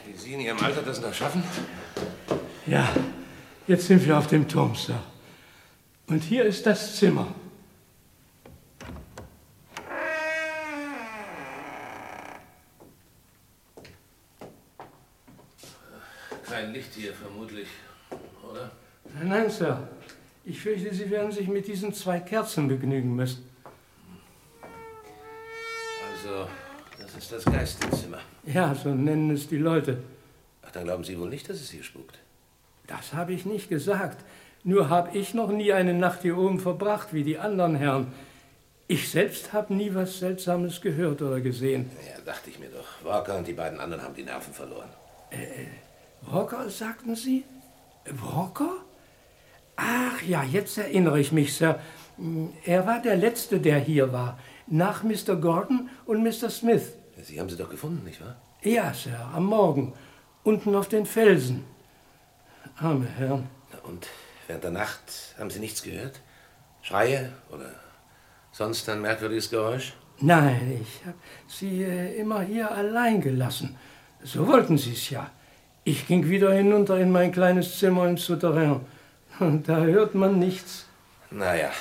Wie 0.06 0.18
Sie 0.18 0.34
in 0.34 0.40
Ihrem 0.40 0.60
Alter 0.60 0.82
das 0.82 1.02
noch 1.02 1.14
schaffen? 1.14 1.44
Ja, 2.66 2.90
jetzt 3.68 3.88
sind 3.88 4.06
wir 4.06 4.18
auf 4.18 4.28
dem 4.28 4.48
Turm, 4.48 4.76
Sir. 4.76 5.02
Und 6.08 6.24
hier 6.24 6.46
ist 6.46 6.66
das 6.66 6.96
Zimmer. 6.96 7.28
Kein 16.48 16.74
Licht 16.74 16.94
hier, 16.94 17.14
vermutlich, 17.14 17.68
oder? 18.50 18.72
Nein, 19.16 19.28
nein, 19.30 19.50
Sir. 19.50 19.88
Ich 20.46 20.62
fürchte, 20.62 20.94
Sie 20.94 21.10
werden 21.10 21.32
sich 21.32 21.48
mit 21.48 21.68
diesen 21.68 21.94
zwei 21.94 22.20
Kerzen 22.20 22.68
begnügen 22.68 23.16
müssen. 23.16 23.50
Also, 26.14 26.48
das 27.16 27.24
ist 27.24 27.32
das 27.32 27.46
Geistenzimmer. 27.46 28.20
Ja, 28.46 28.76
so 28.76 28.90
nennen 28.90 29.32
es 29.32 29.48
die 29.48 29.58
Leute. 29.58 30.00
Ach, 30.66 30.72
dann 30.72 30.84
glauben 30.84 31.04
Sie 31.04 31.18
wohl 31.18 31.30
nicht, 31.30 31.50
dass 31.50 31.58
es 31.58 31.70
hier 31.70 31.84
spukt. 31.84 32.20
Das 32.88 33.14
habe 33.14 33.34
ich 33.34 33.46
nicht 33.46 33.70
gesagt. 33.70 34.24
Nur 34.64 34.90
habe 34.90 35.18
ich 35.18 35.34
noch 35.34 35.50
nie 35.50 35.72
eine 35.72 35.94
Nacht 35.94 36.24
hier 36.24 36.38
oben 36.38 36.60
verbracht, 36.60 37.14
wie 37.14 37.24
die 37.24 37.38
anderen 37.38 37.76
Herren. 37.76 38.12
Ich 38.88 39.10
selbst 39.10 39.54
habe 39.54 39.74
nie 39.74 39.94
was 39.96 40.20
Seltsames 40.20 40.82
gehört 40.82 41.22
oder 41.22 41.40
gesehen. 41.40 41.90
Ja, 42.06 42.22
dachte 42.24 42.50
ich 42.50 42.60
mir 42.60 42.70
doch. 42.70 43.04
Walker 43.04 43.38
und 43.38 43.48
die 43.48 43.54
beiden 43.54 43.80
anderen 43.80 44.04
haben 44.04 44.14
die 44.14 44.24
Nerven 44.24 44.54
verloren. 44.54 44.90
Walker, 46.22 46.70
sagten 46.70 47.16
Sie? 47.16 47.44
Walker? 48.06 48.72
Ach 49.76 50.22
ja, 50.22 50.44
jetzt 50.44 50.78
erinnere 50.78 51.20
ich 51.20 51.32
mich, 51.32 51.56
Sir. 51.56 51.80
Er 52.66 52.86
war 52.86 53.02
der 53.02 53.16
Letzte, 53.16 53.60
der 53.60 53.80
hier 53.80 54.12
war. 54.14 54.38
Nach 54.68 55.04
Mr. 55.04 55.36
Gordon 55.36 55.90
und 56.06 56.24
Mr. 56.24 56.50
Smith. 56.50 56.94
Sie 57.24 57.40
haben 57.40 57.50
sie 57.50 57.58
doch 57.58 57.70
gefunden, 57.70 58.04
nicht 58.04 58.22
wahr? 58.22 58.36
Ja, 58.62 58.94
Sir, 58.94 59.20
am 59.34 59.46
Morgen. 59.46 59.94
Unten 60.44 60.76
auf 60.76 60.90
den 60.90 61.06
Felsen. 61.06 61.64
Arme 62.78 63.08
Herren. 63.08 63.48
Und 63.84 64.08
während 64.48 64.64
der 64.64 64.72
Nacht 64.72 65.36
haben 65.38 65.50
Sie 65.50 65.60
nichts 65.60 65.82
gehört? 65.82 66.20
Schreie 66.82 67.32
oder 67.50 67.72
sonst 68.52 68.88
ein 68.90 69.02
merkwürdiges 69.02 69.50
Geräusch? 69.50 69.94
Nein, 70.20 70.80
ich 70.82 71.06
habe 71.06 71.18
Sie 71.48 71.84
äh, 71.84 72.18
immer 72.20 72.42
hier 72.42 72.72
allein 72.72 73.22
gelassen. 73.22 73.78
So 74.24 74.48
wollten 74.48 74.78
Sie 74.78 74.94
es 74.94 75.10
ja. 75.10 75.30
Ich 75.84 76.08
ging 76.08 76.28
wieder 76.30 76.52
hinunter 76.54 76.98
in 76.98 77.12
mein 77.12 77.32
kleines 77.32 77.78
Zimmer 77.78 78.08
im 78.08 78.18
Souterrain. 78.18 78.82
Und 79.40 79.68
da 79.68 79.78
hört 79.78 80.16
man 80.16 80.40
nichts. 80.40 80.88
Naja. 81.30 81.72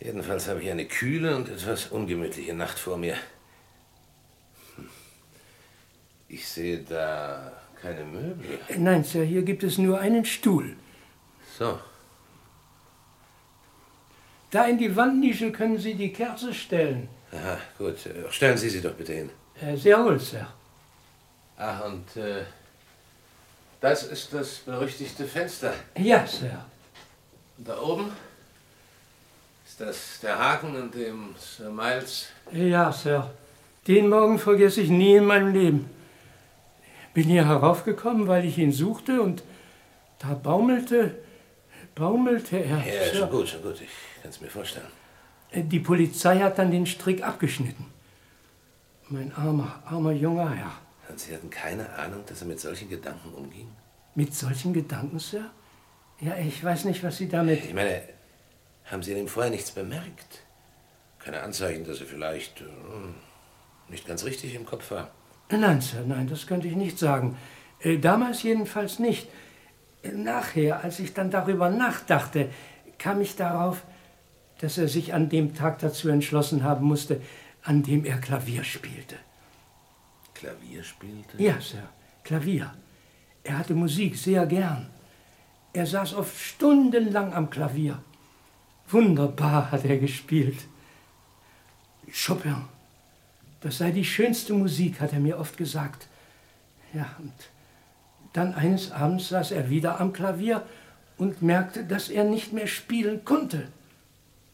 Jedenfalls 0.00 0.48
habe 0.48 0.62
ich 0.62 0.70
eine 0.70 0.86
kühle 0.86 1.36
und 1.36 1.48
etwas 1.48 1.86
ungemütliche 1.86 2.54
Nacht 2.54 2.78
vor 2.78 2.98
mir. 2.98 3.16
Hm. 4.76 4.88
Ich 6.32 6.48
sehe 6.48 6.78
da 6.78 7.52
keine 7.82 8.04
Möbel. 8.04 8.58
Nein, 8.78 9.04
Sir, 9.04 9.22
hier 9.22 9.42
gibt 9.42 9.62
es 9.62 9.76
nur 9.76 10.00
einen 10.00 10.24
Stuhl. 10.24 10.76
So. 11.58 11.78
Da 14.50 14.64
in 14.64 14.78
die 14.78 14.96
Wandnische 14.96 15.52
können 15.52 15.76
Sie 15.76 15.92
die 15.92 16.10
Kerze 16.10 16.54
stellen. 16.54 17.10
Aha, 17.32 17.58
gut. 17.76 17.96
Stellen 18.30 18.56
Sie 18.56 18.70
sie 18.70 18.80
doch 18.80 18.94
bitte 18.94 19.12
hin. 19.12 19.30
Äh, 19.60 19.76
sehr 19.76 20.02
wohl, 20.02 20.18
Sir. 20.18 20.46
Ach, 21.58 21.84
und 21.84 22.16
äh, 22.16 22.44
das 23.82 24.04
ist 24.04 24.32
das 24.32 24.60
berüchtigte 24.60 25.26
Fenster. 25.26 25.74
Ja, 25.98 26.26
Sir. 26.26 26.64
Und 27.58 27.68
da 27.68 27.78
oben 27.78 28.10
ist 29.66 29.78
das 29.78 30.18
der 30.22 30.38
Haken, 30.38 30.74
an 30.76 30.90
dem 30.90 31.34
Sir 31.38 31.68
Miles. 31.68 32.28
Ja, 32.52 32.90
Sir. 32.90 33.30
Den 33.86 34.08
Morgen 34.08 34.38
vergesse 34.38 34.80
ich 34.80 34.88
nie 34.88 35.16
in 35.16 35.26
meinem 35.26 35.52
Leben. 35.52 36.01
Bin 37.14 37.24
hier 37.24 37.46
heraufgekommen, 37.46 38.26
weil 38.26 38.44
ich 38.44 38.58
ihn 38.58 38.72
suchte 38.72 39.20
und 39.20 39.42
da 40.18 40.34
baumelte, 40.34 41.18
baumelte 41.94 42.56
er. 42.58 42.78
Ja, 42.78 43.14
schon 43.14 43.30
gut, 43.30 43.48
schon 43.48 43.62
gut. 43.62 43.80
Ich 43.80 43.90
kann 44.22 44.30
es 44.30 44.40
mir 44.40 44.48
vorstellen. 44.48 44.86
Äh, 45.50 45.62
Die 45.62 45.80
Polizei 45.80 46.38
hat 46.38 46.58
dann 46.58 46.70
den 46.70 46.86
Strick 46.86 47.22
abgeschnitten. 47.22 47.86
Mein 49.08 49.32
armer, 49.34 49.82
armer 49.84 50.12
junger 50.12 50.50
Herr. 50.50 50.72
Und 51.08 51.20
Sie 51.20 51.34
hatten 51.34 51.50
keine 51.50 51.88
Ahnung, 51.98 52.22
dass 52.26 52.40
er 52.40 52.46
mit 52.46 52.60
solchen 52.60 52.88
Gedanken 52.88 53.34
umging? 53.34 53.68
Mit 54.14 54.34
solchen 54.34 54.72
Gedanken, 54.72 55.18
Sir? 55.18 55.50
Ja, 56.20 56.36
ich 56.36 56.62
weiß 56.64 56.84
nicht, 56.86 57.02
was 57.02 57.18
Sie 57.18 57.28
damit. 57.28 57.64
Ich 57.64 57.74
meine, 57.74 58.02
haben 58.86 59.02
Sie 59.02 59.12
an 59.12 59.18
ihm 59.20 59.28
vorher 59.28 59.50
nichts 59.50 59.70
bemerkt? 59.72 60.40
Keine 61.18 61.42
Anzeichen, 61.42 61.84
dass 61.84 62.00
er 62.00 62.06
vielleicht 62.06 62.62
äh, 62.62 62.64
nicht 63.90 64.06
ganz 64.06 64.24
richtig 64.24 64.54
im 64.54 64.64
Kopf 64.64 64.90
war? 64.92 65.10
Nein, 65.50 65.80
Sir, 65.80 66.04
nein, 66.06 66.28
das 66.28 66.46
könnte 66.46 66.68
ich 66.68 66.76
nicht 66.76 66.98
sagen. 66.98 67.36
Äh, 67.80 67.98
Damals 67.98 68.42
jedenfalls 68.42 68.98
nicht. 68.98 69.28
Äh, 70.02 70.12
Nachher, 70.12 70.82
als 70.82 70.98
ich 70.98 71.12
dann 71.12 71.30
darüber 71.30 71.68
nachdachte, 71.68 72.48
kam 72.98 73.20
ich 73.20 73.36
darauf, 73.36 73.82
dass 74.60 74.78
er 74.78 74.88
sich 74.88 75.12
an 75.12 75.28
dem 75.28 75.54
Tag 75.54 75.78
dazu 75.80 76.08
entschlossen 76.08 76.62
haben 76.62 76.86
musste, 76.86 77.20
an 77.62 77.82
dem 77.82 78.04
er 78.04 78.18
Klavier 78.18 78.64
spielte. 78.64 79.16
Klavier 80.34 80.82
spielte? 80.82 81.42
Ja, 81.42 81.60
Sir, 81.60 81.82
Klavier. 82.24 82.72
Er 83.44 83.58
hatte 83.58 83.74
Musik 83.74 84.16
sehr 84.16 84.46
gern. 84.46 84.88
Er 85.72 85.86
saß 85.86 86.14
oft 86.14 86.38
stundenlang 86.38 87.32
am 87.34 87.50
Klavier. 87.50 87.98
Wunderbar 88.88 89.70
hat 89.72 89.84
er 89.84 89.98
gespielt. 89.98 90.58
Chopin, 92.12 92.56
das 93.62 93.78
sei 93.78 93.90
die 93.90 94.04
schönste 94.04 94.52
Musik, 94.52 95.00
hat 95.00 95.12
er 95.12 95.20
mir 95.20 95.38
oft 95.38 95.56
gesagt. 95.56 96.08
Ja, 96.92 97.06
und 97.18 97.32
dann 98.32 98.54
eines 98.54 98.92
Abends 98.92 99.28
saß 99.28 99.52
er 99.52 99.70
wieder 99.70 100.00
am 100.00 100.12
Klavier 100.12 100.62
und 101.18 101.42
merkte, 101.42 101.84
dass 101.84 102.08
er 102.08 102.24
nicht 102.24 102.52
mehr 102.52 102.66
spielen 102.66 103.24
konnte. 103.24 103.68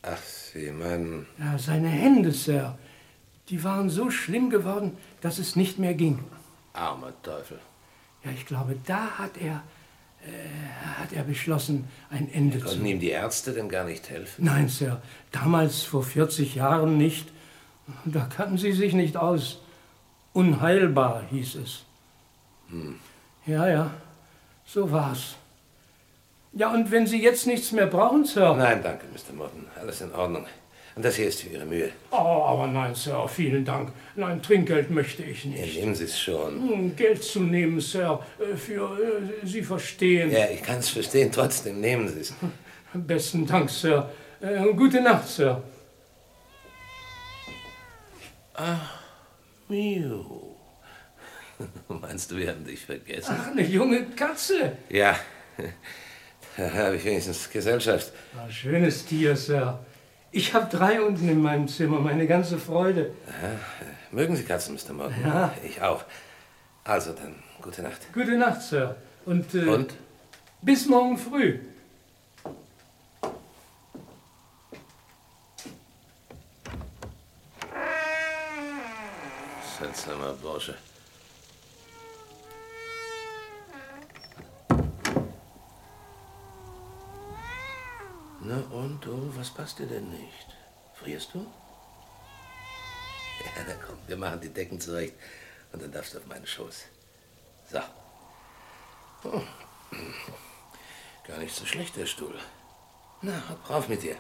Ach, 0.02 0.22
Sie 0.22 0.70
meinen. 0.70 1.26
Ja, 1.38 1.58
seine 1.58 1.88
Hände, 1.88 2.32
Sir. 2.32 2.78
Die 3.48 3.64
waren 3.64 3.88
so 3.90 4.10
schlimm 4.10 4.50
geworden, 4.50 4.96
dass 5.20 5.38
es 5.38 5.56
nicht 5.56 5.78
mehr 5.78 5.94
ging. 5.94 6.18
Armer 6.72 7.12
Teufel. 7.22 7.58
Ja, 8.24 8.30
ich 8.30 8.46
glaube, 8.46 8.76
da 8.86 9.18
hat 9.18 9.36
er, 9.38 9.62
äh, 10.22 11.00
hat 11.00 11.12
er 11.12 11.24
beschlossen, 11.24 11.88
ein 12.10 12.30
Ende 12.32 12.58
zu 12.58 12.66
Konnten 12.66 12.86
ihm 12.86 13.00
die 13.00 13.10
Ärzte 13.10 13.52
denn 13.52 13.68
gar 13.68 13.84
nicht 13.84 14.10
helfen? 14.10 14.44
Nein, 14.44 14.68
Sir. 14.68 15.00
Damals, 15.32 15.82
vor 15.82 16.02
40 16.04 16.56
Jahren 16.56 16.98
nicht. 16.98 17.28
Da 18.04 18.28
kannten 18.34 18.58
sie 18.58 18.72
sich 18.72 18.94
nicht 18.94 19.16
aus. 19.16 19.60
Unheilbar 20.32 21.22
hieß 21.30 21.56
es. 21.56 21.84
Hm. 22.70 22.96
Ja, 23.46 23.68
ja, 23.68 23.90
so 24.66 24.90
war's. 24.90 25.36
Ja, 26.52 26.72
und 26.72 26.90
wenn 26.90 27.06
Sie 27.06 27.22
jetzt 27.22 27.46
nichts 27.46 27.72
mehr 27.72 27.86
brauchen, 27.86 28.24
Sir? 28.24 28.54
Nein, 28.56 28.80
danke, 28.82 29.06
Mr. 29.06 29.34
Morton. 29.34 29.66
Alles 29.78 30.00
in 30.00 30.12
Ordnung. 30.12 30.46
Und 30.96 31.04
das 31.04 31.14
hier 31.14 31.28
ist 31.28 31.42
für 31.42 31.50
Ihre 31.50 31.64
Mühe. 31.64 31.90
Oh, 32.10 32.16
aber 32.16 32.66
nein, 32.66 32.94
Sir, 32.94 33.28
vielen 33.28 33.64
Dank. 33.64 33.92
Nein, 34.16 34.42
Trinkgeld 34.42 34.90
möchte 34.90 35.22
ich 35.22 35.44
nicht. 35.44 35.76
Ja, 35.76 35.80
nehmen 35.82 35.94
Sie 35.94 36.04
es 36.04 36.18
schon. 36.18 36.68
Hm, 36.68 36.96
Geld 36.96 37.22
zu 37.22 37.40
nehmen, 37.40 37.80
Sir, 37.80 38.20
äh, 38.40 38.56
für 38.56 38.98
äh, 38.98 39.46
Sie 39.46 39.62
verstehen. 39.62 40.30
Ja, 40.32 40.46
ich 40.52 40.62
kann 40.62 40.78
es 40.78 40.88
verstehen. 40.88 41.30
Trotzdem 41.30 41.80
nehmen 41.80 42.08
Sie 42.08 42.20
es. 42.20 42.34
Besten 42.94 43.46
Dank, 43.46 43.70
Sir. 43.70 44.10
Äh, 44.40 44.72
gute 44.74 45.00
Nacht, 45.00 45.28
Sir. 45.28 45.62
Ach, 48.60 49.00
Miu. 49.68 50.24
Meinst 51.88 52.30
du, 52.30 52.36
wir 52.36 52.50
haben 52.50 52.64
dich 52.64 52.84
vergessen? 52.84 53.36
Ach, 53.38 53.52
eine 53.52 53.62
junge 53.64 54.04
Katze. 54.10 54.76
Ja, 54.88 55.16
da 56.56 56.72
habe 56.72 56.96
ich 56.96 57.04
wenigstens 57.04 57.48
Gesellschaft. 57.50 58.12
Ein 58.36 58.50
schönes 58.50 59.06
Tier, 59.06 59.36
Sir. 59.36 59.78
Ich 60.32 60.54
habe 60.54 60.68
drei 60.76 61.00
unten 61.00 61.28
in 61.28 61.40
meinem 61.40 61.68
Zimmer, 61.68 62.00
meine 62.00 62.26
ganze 62.26 62.58
Freude. 62.58 63.12
Aha. 63.28 63.52
Mögen 64.10 64.34
Sie 64.34 64.42
Katzen, 64.44 64.74
Mr. 64.74 64.92
Morton? 64.92 65.14
Ja. 65.24 65.54
Ich 65.64 65.80
auch. 65.80 66.04
Also 66.84 67.12
dann, 67.12 67.36
gute 67.62 67.82
Nacht. 67.82 68.12
Gute 68.12 68.36
Nacht, 68.36 68.62
Sir. 68.62 68.96
Und, 69.24 69.54
äh, 69.54 69.66
Und? 69.66 69.94
bis 70.62 70.86
morgen 70.86 71.16
früh. 71.16 71.60
Seltsamer 79.98 80.32
Bursche. 80.34 80.76
Na 88.40 88.58
und, 88.70 89.06
oh, 89.08 89.32
was 89.36 89.50
passt 89.50 89.80
dir 89.80 89.86
denn 89.86 90.08
nicht? 90.10 90.46
Frierst 90.94 91.34
du? 91.34 91.40
Ja, 93.44 93.64
na 93.66 93.74
komm, 93.84 93.98
wir 94.06 94.16
machen 94.16 94.40
die 94.40 94.48
Decken 94.48 94.80
zurecht 94.80 95.14
und 95.72 95.82
dann 95.82 95.90
darfst 95.90 96.14
du 96.14 96.18
auf 96.18 96.26
meinen 96.26 96.46
Schoß. 96.46 96.84
So. 97.72 97.80
Oh. 99.24 99.42
Gar 101.26 101.38
nicht 101.38 101.54
so 101.54 101.66
schlecht, 101.66 101.96
der 101.96 102.06
Stuhl. 102.06 102.38
Na, 103.20 103.42
hopp 103.48 103.68
rauf 103.68 103.88
mit 103.88 104.02
dir. 104.02 104.16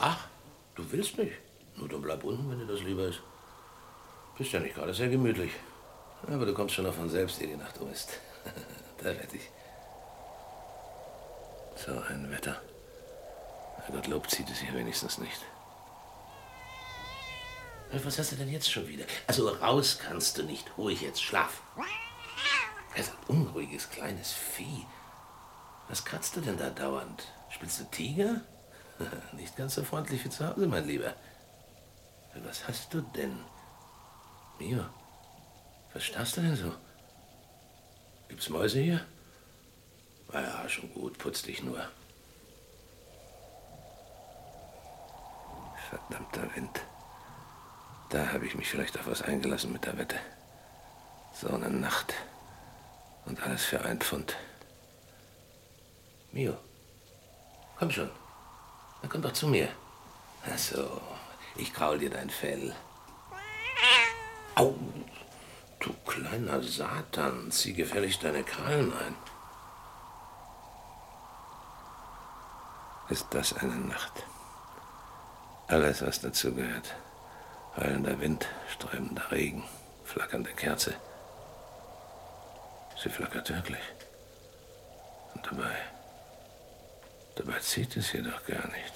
Ach, 0.00 0.26
du 0.74 0.90
willst 0.90 1.16
nicht. 1.18 1.38
Nur 1.76 1.88
dann 1.88 2.02
bleib 2.02 2.24
unten, 2.24 2.50
wenn 2.50 2.58
dir 2.58 2.66
das 2.66 2.82
lieber 2.82 3.04
ist. 3.04 3.22
Bist 4.38 4.52
ja 4.52 4.60
nicht 4.60 4.74
gerade 4.74 4.92
sehr 4.92 5.08
gemütlich. 5.08 5.52
Aber 6.26 6.44
du 6.44 6.52
kommst 6.52 6.74
schon 6.74 6.84
noch 6.84 6.94
von 6.94 7.08
selbst, 7.08 7.40
ehe 7.40 7.48
die 7.48 7.56
Nacht 7.56 7.78
um 7.78 7.90
ist. 7.90 8.20
da 8.98 9.06
wette 9.06 9.36
ich. 9.36 9.50
So 11.76 11.92
ein 11.92 12.30
Wetter. 12.30 12.60
Gottlob 13.90 14.28
zieht 14.30 14.50
es 14.50 14.58
hier 14.58 14.74
wenigstens 14.74 15.18
nicht. 15.18 15.40
Was 17.92 18.18
hast 18.18 18.32
du 18.32 18.36
denn 18.36 18.50
jetzt 18.50 18.70
schon 18.70 18.88
wieder? 18.88 19.04
Also 19.26 19.48
raus 19.48 19.98
kannst 20.02 20.38
du 20.38 20.42
nicht. 20.42 20.76
Ruhig 20.76 21.00
jetzt, 21.02 21.22
schlaf. 21.22 21.62
Er 22.94 23.00
ist 23.00 23.12
ein 23.12 23.36
unruhiges 23.36 23.88
kleines 23.90 24.32
Vieh. 24.32 24.86
Was 25.88 26.04
kratzt 26.04 26.36
du 26.36 26.40
denn 26.40 26.58
da 26.58 26.70
dauernd? 26.70 27.24
Spielst 27.50 27.80
du 27.80 27.84
Tiger? 27.84 28.40
Nicht 29.32 29.56
ganz 29.56 29.76
so 29.76 29.84
freundlich 29.84 30.24
wie 30.24 30.30
zu 30.30 30.48
Hause, 30.48 30.66
mein 30.66 30.86
Lieber. 30.86 31.14
Was 32.44 32.66
hast 32.66 32.92
du 32.92 33.00
denn? 33.00 33.38
Mio, 34.58 34.84
was 35.92 36.04
starrst 36.04 36.36
du 36.36 36.40
denn 36.40 36.56
so? 36.56 36.72
Gibt's 38.28 38.48
Mäuse 38.48 38.80
hier? 38.80 39.06
Na 40.32 40.40
ja, 40.40 40.68
schon 40.68 40.92
gut, 40.92 41.18
putz 41.18 41.42
dich 41.42 41.62
nur. 41.62 41.80
Verdammter 45.88 46.54
Wind. 46.54 46.80
Da 48.08 48.32
habe 48.32 48.46
ich 48.46 48.54
mich 48.54 48.68
vielleicht 48.68 48.98
auf 48.98 49.06
was 49.06 49.22
eingelassen 49.22 49.72
mit 49.72 49.84
der 49.84 49.98
Wette. 49.98 50.18
So 51.32 51.48
eine 51.48 51.70
Nacht. 51.70 52.14
Und 53.24 53.42
alles 53.42 53.64
für 53.64 53.84
ein 53.84 54.00
Pfund. 54.00 54.36
Mio, 56.32 56.56
komm 57.78 57.90
schon. 57.90 58.10
Dann 59.00 59.10
komm 59.10 59.22
doch 59.22 59.32
zu 59.32 59.48
mir. 59.48 59.68
Ach 60.48 60.58
so, 60.58 61.00
ich 61.56 61.72
kraul 61.72 61.98
dir 61.98 62.10
dein 62.10 62.30
Fell. 62.30 62.74
Au, 64.56 64.74
du 65.80 65.92
kleiner 66.06 66.62
Satan, 66.62 67.50
zieh 67.50 67.74
gefällig 67.74 68.18
deine 68.18 68.42
Krallen 68.42 68.90
ein. 68.90 69.14
Ist 73.10 73.26
das 73.30 73.52
eine 73.52 73.76
Nacht? 73.76 74.24
Alles, 75.68 76.00
was 76.00 76.22
dazugehört. 76.22 76.94
Heulender 77.76 78.18
Wind, 78.18 78.48
strömender 78.72 79.30
Regen, 79.30 79.62
flackernde 80.04 80.52
Kerze. 80.52 80.94
Sie 82.96 83.10
flackert 83.10 83.50
wirklich. 83.50 83.82
Und 85.34 85.46
dabei, 85.46 85.76
dabei 87.34 87.58
zieht 87.60 87.94
es 87.98 88.08
hier 88.08 88.22
doch 88.22 88.46
gar 88.46 88.66
nicht. 88.68 88.94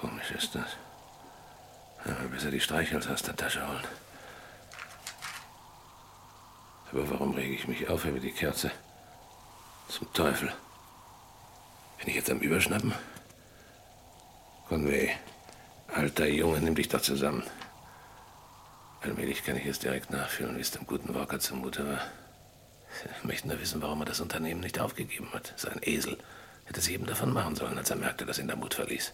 Komisch 0.00 0.30
ist 0.30 0.54
das. 0.54 0.78
Aber 2.04 2.28
besser 2.28 2.50
die 2.50 2.60
Streichholz 2.60 3.06
aus 3.06 3.22
der 3.22 3.36
Tasche 3.36 3.66
holen. 3.66 3.84
Aber 6.90 7.10
warum 7.10 7.34
rege 7.34 7.54
ich 7.54 7.68
mich 7.68 7.88
auf 7.88 8.04
über 8.04 8.20
die 8.20 8.32
Kerze? 8.32 8.70
Zum 9.88 10.12
Teufel. 10.12 10.52
Bin 11.98 12.08
ich 12.08 12.16
jetzt 12.16 12.30
am 12.30 12.40
Überschnappen? 12.40 12.92
Conway, 14.68 15.14
alter 15.94 16.26
Junge, 16.26 16.60
nimm 16.60 16.74
dich 16.74 16.88
doch 16.88 17.00
zusammen. 17.00 17.44
Allmählich 19.02 19.44
kann 19.44 19.56
ich 19.56 19.66
es 19.66 19.78
direkt 19.78 20.10
nachfühlen, 20.10 20.56
wie 20.56 20.60
es 20.60 20.70
dem 20.70 20.86
guten 20.86 21.14
Walker 21.14 21.40
zumute 21.40 21.86
war. 21.86 22.00
Ich 23.18 23.24
möchte 23.24 23.48
nur 23.48 23.60
wissen, 23.60 23.82
warum 23.82 24.00
er 24.02 24.06
das 24.06 24.20
Unternehmen 24.20 24.60
nicht 24.60 24.78
aufgegeben 24.78 25.32
hat. 25.32 25.52
Sein 25.56 25.80
Esel 25.82 26.18
hätte 26.64 26.80
es 26.80 26.88
eben 26.88 27.06
davon 27.06 27.32
machen 27.32 27.56
sollen, 27.56 27.78
als 27.78 27.90
er 27.90 27.96
merkte, 27.96 28.26
dass 28.26 28.38
ihn 28.38 28.46
der 28.46 28.56
Mut 28.56 28.74
verließ. 28.74 29.12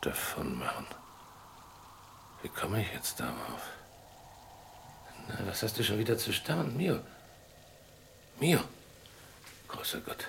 Davon 0.00 0.58
machen? 0.58 0.86
Wie 2.42 2.48
komme 2.48 2.80
ich 2.82 2.92
jetzt 2.92 3.18
darauf? 3.18 3.62
Na, 5.26 5.46
was 5.46 5.62
hast 5.62 5.78
du 5.78 5.82
schon 5.82 5.98
wieder 5.98 6.16
zu 6.16 6.32
staunen, 6.32 6.76
Mio? 6.76 7.00
Mio, 8.38 8.60
großer 9.66 10.00
Gott. 10.00 10.28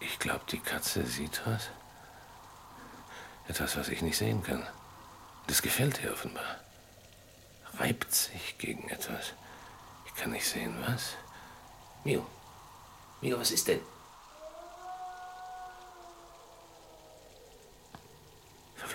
Ich 0.00 0.18
glaube, 0.18 0.44
die 0.50 0.58
Katze 0.58 1.06
sieht 1.06 1.40
was. 1.46 1.70
Etwas, 3.48 3.76
was 3.76 3.88
ich 3.88 4.02
nicht 4.02 4.18
sehen 4.18 4.42
kann. 4.42 4.66
Das 5.46 5.62
gefällt 5.62 6.02
ihr 6.02 6.12
offenbar. 6.12 6.60
Reibt 7.78 8.12
sich 8.12 8.58
gegen 8.58 8.88
etwas. 8.88 9.32
Ich 10.06 10.14
kann 10.16 10.32
nicht 10.32 10.46
sehen, 10.46 10.74
was. 10.86 11.14
Mio. 12.02 12.26
Mio, 13.20 13.38
was 13.38 13.52
ist 13.52 13.68
denn? 13.68 13.80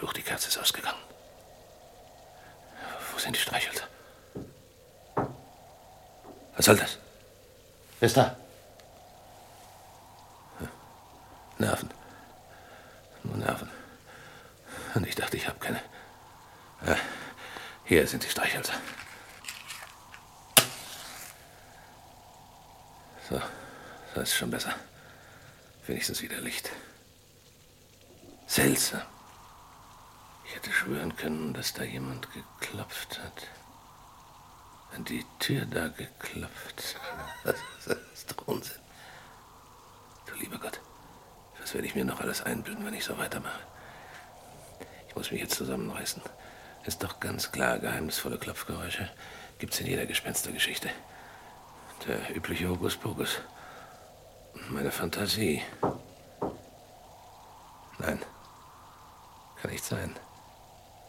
Verflucht, 0.01 0.17
die 0.17 0.23
Katze 0.23 0.47
ist 0.47 0.57
ausgegangen. 0.57 0.97
Wo 3.13 3.19
sind 3.19 3.35
die 3.35 3.39
Streichhölzer? 3.39 3.87
Was 6.55 6.65
soll 6.65 6.75
das? 6.75 6.97
Wer 7.99 8.07
ist 8.07 8.17
da? 8.17 8.35
Nerven. 11.59 11.91
Nur 13.21 13.37
Nerven. 13.37 13.69
Und 14.95 15.05
ich 15.05 15.13
dachte, 15.13 15.37
ich 15.37 15.47
habe 15.47 15.59
keine. 15.59 15.79
Ah, 16.83 16.97
hier 17.85 18.07
sind 18.07 18.23
die 18.23 18.29
Streichhölzer. 18.29 18.73
So, 23.29 23.39
so 24.15 24.21
ist 24.21 24.33
schon 24.33 24.49
besser. 24.49 24.73
Wenigstens 25.85 26.23
wieder 26.23 26.41
Licht. 26.41 26.71
Seltsam. 28.47 29.10
Ich 30.51 30.57
hätte 30.57 30.73
schwören 30.73 31.15
können, 31.15 31.53
dass 31.53 31.73
da 31.73 31.83
jemand 31.83 32.27
geklopft 32.33 33.21
hat. 33.23 33.47
An 34.93 35.05
die 35.05 35.25
Tür 35.39 35.65
da 35.65 35.87
geklopft. 35.87 36.97
Das 37.45 37.97
ist 38.13 38.29
doch 38.29 38.47
Unsinn. 38.47 38.81
Du 40.25 40.35
lieber 40.35 40.57
Gott. 40.57 40.81
Das 41.61 41.73
werde 41.73 41.87
ich 41.87 41.95
mir 41.95 42.03
noch 42.03 42.19
alles 42.19 42.41
einbilden, 42.41 42.85
wenn 42.85 42.93
ich 42.93 43.05
so 43.05 43.17
weitermache. 43.17 43.61
Ich 45.07 45.15
muss 45.15 45.31
mich 45.31 45.39
jetzt 45.39 45.55
zusammenreißen. 45.55 46.21
Ist 46.83 47.01
doch 47.01 47.21
ganz 47.21 47.53
klar, 47.53 47.79
geheimnisvolle 47.79 48.37
Klopfgeräusche 48.37 49.09
gibt's 49.57 49.79
in 49.79 49.87
jeder 49.87 50.05
Gespenstergeschichte. 50.05 50.89
Der 52.05 52.35
übliche 52.35 52.67
Hokuspokus. 52.67 53.39
Meine 54.69 54.91
Fantasie. 54.91 55.63
Nein, 57.99 58.21
kann 59.61 59.71
nicht 59.71 59.85
sein. 59.85 60.13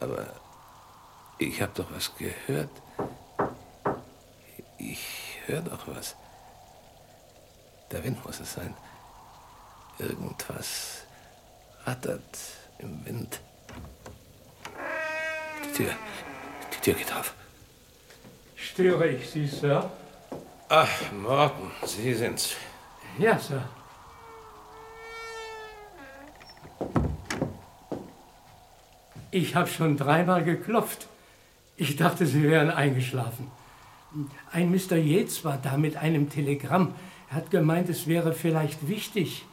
Aber 0.02 0.26
ich 1.38 1.62
habe 1.62 1.70
doch 1.74 1.86
was 1.92 2.10
gehört. 2.16 2.70
Ich 4.78 5.38
höre 5.46 5.60
doch 5.60 5.86
was. 5.86 6.16
Der 7.92 8.02
Wind 8.02 8.24
muss 8.24 8.40
es 8.40 8.54
sein. 8.54 8.74
Irgendwas 9.98 11.02
rattert 11.84 12.38
im 12.78 13.04
Wind. 13.06 13.38
Die 15.64 15.72
Tür, 15.72 15.92
die 16.74 16.80
Tür 16.80 16.94
geht 16.94 17.12
auf. 17.12 17.34
Störe 18.56 19.06
ich 19.06 19.30
Sie, 19.30 19.46
Sir? 19.46 19.88
Ach, 20.68 21.12
Morten, 21.12 21.70
Sie 21.86 22.12
sind's. 22.14 22.56
Ja, 23.18 23.38
Sir. 23.38 23.62
Ich 29.32 29.56
habe 29.56 29.66
schon 29.66 29.96
dreimal 29.96 30.44
geklopft. 30.44 31.08
Ich 31.76 31.96
dachte, 31.96 32.26
Sie 32.26 32.42
wären 32.42 32.70
eingeschlafen. 32.70 33.50
Ein 34.52 34.70
Mr. 34.70 34.96
Yates 34.96 35.42
war 35.42 35.58
da 35.60 35.78
mit 35.78 35.96
einem 35.96 36.28
Telegramm. 36.28 36.94
Er 37.30 37.36
hat 37.36 37.50
gemeint, 37.50 37.88
es 37.88 38.06
wäre 38.06 38.34
vielleicht 38.34 38.86
wichtig. 38.88 39.46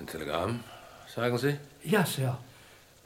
Ein 0.00 0.08
Telegramm, 0.08 0.60
sagen 1.06 1.38
Sie? 1.38 1.56
Ja, 1.84 2.04
Sir. 2.04 2.36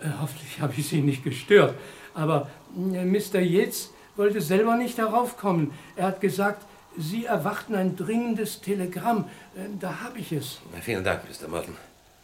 Äh, 0.00 0.06
hoffentlich 0.18 0.58
habe 0.62 0.72
ich 0.78 0.88
Sie 0.88 1.02
nicht 1.02 1.24
gestört. 1.24 1.74
Aber 2.14 2.48
äh, 2.74 3.04
Mr. 3.04 3.40
Yates 3.40 3.90
wollte 4.16 4.40
selber 4.40 4.76
nicht 4.76 4.98
darauf 4.98 5.36
kommen. 5.36 5.74
Er 5.94 6.06
hat 6.06 6.22
gesagt, 6.22 6.64
Sie 6.96 7.26
erwarten 7.26 7.74
ein 7.74 7.96
dringendes 7.96 8.62
Telegramm. 8.62 9.26
Äh, 9.54 9.68
da 9.78 10.00
habe 10.00 10.18
ich 10.20 10.32
es. 10.32 10.58
Na, 10.72 10.80
vielen 10.80 11.04
Dank, 11.04 11.20
Mr. 11.28 11.48
Morton. 11.48 11.76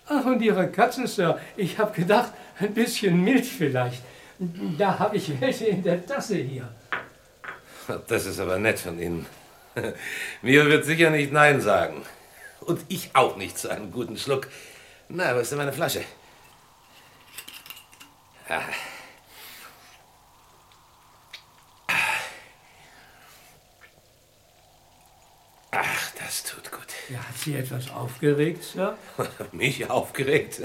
Ach, 0.07 0.25
und 0.27 0.43
Ihre 0.43 0.71
Katzen, 0.71 1.07
Sir. 1.07 1.41
Ich 1.57 1.79
habe 1.79 1.93
gedacht, 1.93 2.33
ein 2.59 2.75
bisschen 2.75 3.23
Milch 3.23 3.53
vielleicht. 3.53 4.03
Da 4.79 4.99
habe 4.99 5.17
ich 5.17 5.41
welche 5.41 5.67
in 5.67 5.83
der 5.83 6.05
Tasse 6.05 6.37
hier. 6.37 6.69
Das 8.09 8.27
ist 8.27 8.41
aber 8.41 8.59
nett 8.59 8.79
von 8.79 8.99
Ihnen. 9.01 9.27
Mir 10.43 10.67
wird 10.67 10.85
sicher 10.85 11.11
nicht 11.11 11.33
Nein 11.33 11.61
sagen. 11.61 12.03
Und 12.61 12.81
ich 12.89 13.11
auch 13.15 13.37
nicht 13.37 13.59
zu 13.59 13.69
einem 13.69 13.93
guten 13.93 14.17
Schluck. 14.17 14.49
Na, 15.09 15.35
wo 15.35 15.41
ist 15.41 15.51
denn 15.51 15.59
meine 15.59 15.73
Flasche? 15.73 16.03
Ah. 18.49 18.61
Ach, 25.71 26.11
das 26.25 26.43
tut 26.43 26.71
gut. 26.73 26.87
Ja, 27.11 27.19
hat 27.19 27.37
Sie 27.37 27.55
etwas 27.55 27.91
aufgeregt, 27.91 28.65
Sir? 28.65 28.97
Mich 29.53 29.91
aufgeregt? 29.91 30.61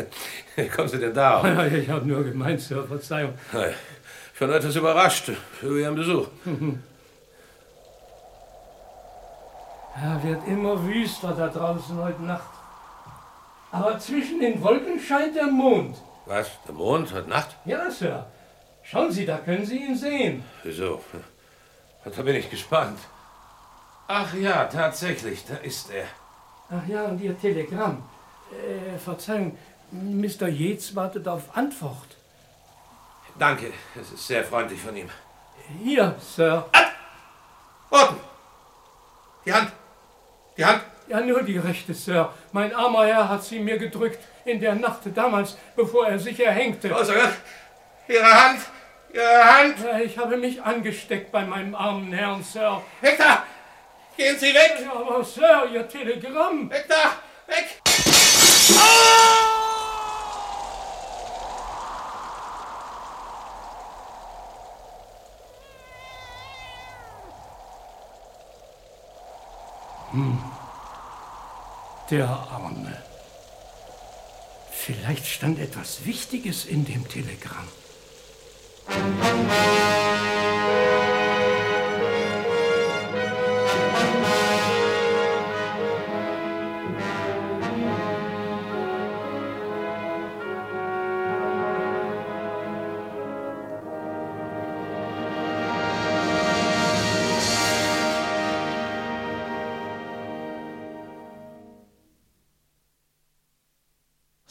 Wie 0.56 0.68
kommen 0.68 0.88
Sie 0.88 1.00
denn 1.00 1.14
da? 1.14 1.44
Ich 1.68 1.90
habe 1.90 2.06
nur 2.06 2.24
gemeint, 2.24 2.62
Sir, 2.62 2.86
Verzeihung. 2.86 3.34
Ich 4.34 4.40
bin 4.40 4.50
etwas 4.52 4.76
überrascht 4.76 5.32
über 5.62 5.76
Ihren 5.76 5.96
Besuch. 5.96 6.28
Ja, 10.02 10.24
wird 10.24 10.48
immer 10.48 10.82
wüster 10.86 11.34
da 11.34 11.48
draußen 11.50 11.98
heute 11.98 12.24
Nacht. 12.24 12.50
Aber 13.72 14.00
zwischen 14.00 14.40
den 14.40 14.62
Wolken 14.64 15.00
scheint 15.00 15.36
der 15.36 15.48
Mond. 15.48 15.98
Was? 16.26 16.50
Der 16.66 16.74
Mond 16.74 17.14
heute 17.14 17.30
Nacht? 17.30 17.56
Ja, 17.66 17.92
Sir. 17.92 18.26
Schauen 18.84 19.12
Sie, 19.12 19.26
da 19.26 19.38
können 19.38 19.66
Sie 19.66 19.78
ihn 19.78 19.98
sehen. 19.98 20.44
Wieso? 20.64 21.02
Da 22.04 22.22
bin 22.22 22.36
ich 22.36 22.50
gespannt. 22.50 22.98
Ach 24.12 24.34
ja, 24.34 24.66
tatsächlich, 24.66 25.46
da 25.46 25.58
ist 25.58 25.92
er. 25.92 26.08
Ach 26.72 26.88
ja, 26.88 27.04
und 27.04 27.22
Ihr 27.22 27.40
Telegramm. 27.40 28.02
Äh, 28.52 28.98
Verzeihung, 28.98 29.56
Mr. 29.92 30.48
Yates 30.48 30.96
wartet 30.96 31.28
auf 31.28 31.56
Antwort. 31.56 32.18
Danke, 33.38 33.72
es 34.02 34.12
ist 34.12 34.26
sehr 34.26 34.44
freundlich 34.44 34.82
von 34.82 34.98
ihm. 34.98 35.12
Hier, 35.84 36.16
Sir. 36.20 36.66
Morten! 37.92 38.20
Die 39.46 39.54
Hand! 39.54 39.74
Die 40.58 40.66
Hand! 40.66 40.82
Ja, 41.08 41.22
nur 41.22 41.44
die 41.44 41.60
rechte, 41.60 41.94
Sir. 41.94 42.34
Mein 42.52 42.74
armer 42.74 43.06
Herr 43.06 43.30
hat 43.30 43.44
sie 43.44 43.60
mir 43.60 43.78
gedrückt 43.78 44.24
in 44.44 44.60
der 44.60 44.74
Nacht 44.74 45.02
damals, 45.14 45.56
bevor 45.76 46.08
er 46.08 46.18
sich 46.18 46.40
erhängte. 46.44 46.88
Sir, 47.06 47.32
Ihre 48.08 48.44
Hand! 48.44 48.62
Ihre 49.14 49.54
Hand! 49.54 49.76
Ja, 49.86 50.00
ich 50.00 50.18
habe 50.18 50.36
mich 50.38 50.64
angesteckt 50.64 51.32
bei 51.32 51.46
meinem 51.46 51.76
armen 51.76 52.12
Herrn, 52.12 52.42
Sir. 52.42 52.82
Da! 53.20 53.44
Gehen 54.20 54.38
Sie 54.38 54.54
weg! 54.54 54.74
Ja, 54.84 54.92
aber 54.92 55.24
Sir, 55.24 55.70
Ihr 55.72 55.88
Telegramm. 55.88 56.70
Weg 56.70 56.90
da! 56.90 57.16
Weg! 57.48 57.82
Hm. 70.12 70.44
Der 72.10 72.28
Arme. 72.28 73.02
Vielleicht 74.70 75.28
stand 75.28 75.60
etwas 75.60 76.06
Wichtiges 76.06 76.66
in 76.66 76.84
dem 76.84 77.08
Telegramm. 77.08 77.70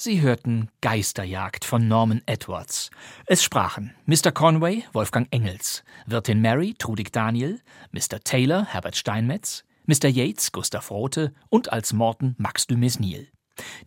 Sie 0.08 0.22
hörten 0.22 0.70
Geisterjagd 0.80 1.66
von 1.66 1.86
Norman 1.86 2.22
Edwards. 2.24 2.90
Es 3.26 3.42
sprachen 3.42 3.92
Mr. 4.06 4.32
Conway, 4.32 4.84
Wolfgang 4.94 5.28
Engels, 5.32 5.84
Wirtin 6.06 6.40
Mary, 6.40 6.74
Trudig 6.78 7.12
Daniel, 7.12 7.60
Mr. 7.92 8.18
Taylor, 8.24 8.64
Herbert 8.64 8.96
Steinmetz, 8.96 9.64
Mr. 9.84 10.08
Yates, 10.08 10.50
Gustav 10.50 10.90
Rothe 10.90 11.34
und 11.50 11.74
als 11.74 11.92
Morten 11.92 12.34
Max 12.38 12.66
de 12.66 12.78
Mesnil. 12.78 13.28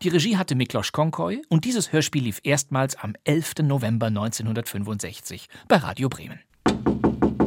Die 0.03 0.09
Regie 0.09 0.37
hatte 0.37 0.53
Miklos 0.53 0.91
Konkoy 0.91 1.41
und 1.49 1.65
dieses 1.65 1.91
Hörspiel 1.91 2.25
lief 2.25 2.39
erstmals 2.43 2.95
am 2.97 3.15
11. 3.23 3.63
November 3.63 4.05
1965 4.05 5.49
bei 5.67 5.77
Radio 5.77 6.07
Bremen. 6.07 6.39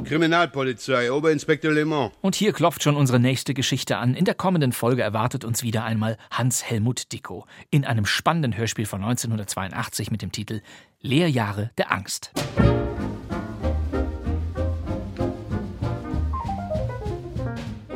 Kriminalpolizei, 0.04 1.10
Oberinspektor 1.10 1.72
Le 1.72 1.84
Mans. 1.84 2.12
Und 2.20 2.34
hier 2.34 2.52
klopft 2.52 2.82
schon 2.82 2.96
unsere 2.96 3.18
nächste 3.18 3.54
Geschichte 3.54 3.96
an. 3.96 4.14
In 4.14 4.24
der 4.24 4.34
kommenden 4.34 4.72
Folge 4.72 5.02
erwartet 5.02 5.44
uns 5.44 5.62
wieder 5.62 5.84
einmal 5.84 6.16
Hans-Helmut 6.30 7.12
Dickow 7.12 7.44
in 7.70 7.84
einem 7.84 8.06
spannenden 8.06 8.56
Hörspiel 8.56 8.86
von 8.86 9.02
1982 9.02 10.10
mit 10.10 10.22
dem 10.22 10.32
Titel 10.32 10.60
Lehrjahre 11.00 11.70
der 11.78 11.92
Angst. 11.92 12.32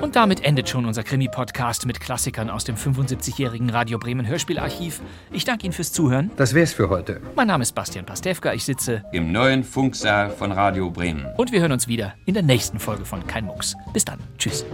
Und 0.09 0.17
damit 0.17 0.43
endet 0.43 0.71
schon 0.71 0.87
unser 0.87 1.03
Krimi-Podcast 1.03 1.85
mit 1.85 2.01
Klassikern 2.01 2.49
aus 2.49 2.65
dem 2.65 2.77
75-jährigen 2.77 3.69
Radio 3.69 3.99
Bremen 3.99 4.27
Hörspielarchiv. 4.27 5.03
Ich 5.33 5.45
danke 5.45 5.67
Ihnen 5.67 5.75
fürs 5.75 5.93
Zuhören. 5.93 6.31
Das 6.39 6.55
wär's 6.55 6.73
für 6.73 6.89
heute. 6.89 7.21
Mein 7.37 7.49
Name 7.49 7.61
ist 7.61 7.75
Bastian 7.75 8.07
Pastewka. 8.07 8.55
Ich 8.55 8.65
sitze 8.65 9.05
im 9.13 9.33
neuen 9.33 9.65
Funksaal 9.65 10.31
von 10.31 10.51
Radio 10.51 10.91
Bremen. 10.91 11.27
Und 11.37 11.53
wir 11.53 11.61
hören 11.61 11.73
uns 11.73 11.89
wieder 11.89 12.15
in 12.25 12.33
der 12.33 12.43
nächsten 12.43 12.79
Folge 12.79 13.05
von 13.05 13.27
Kein 13.27 13.45
Mucks. 13.45 13.77
Bis 13.93 14.07
dann. 14.07 14.19
Tschüss. 14.39 14.65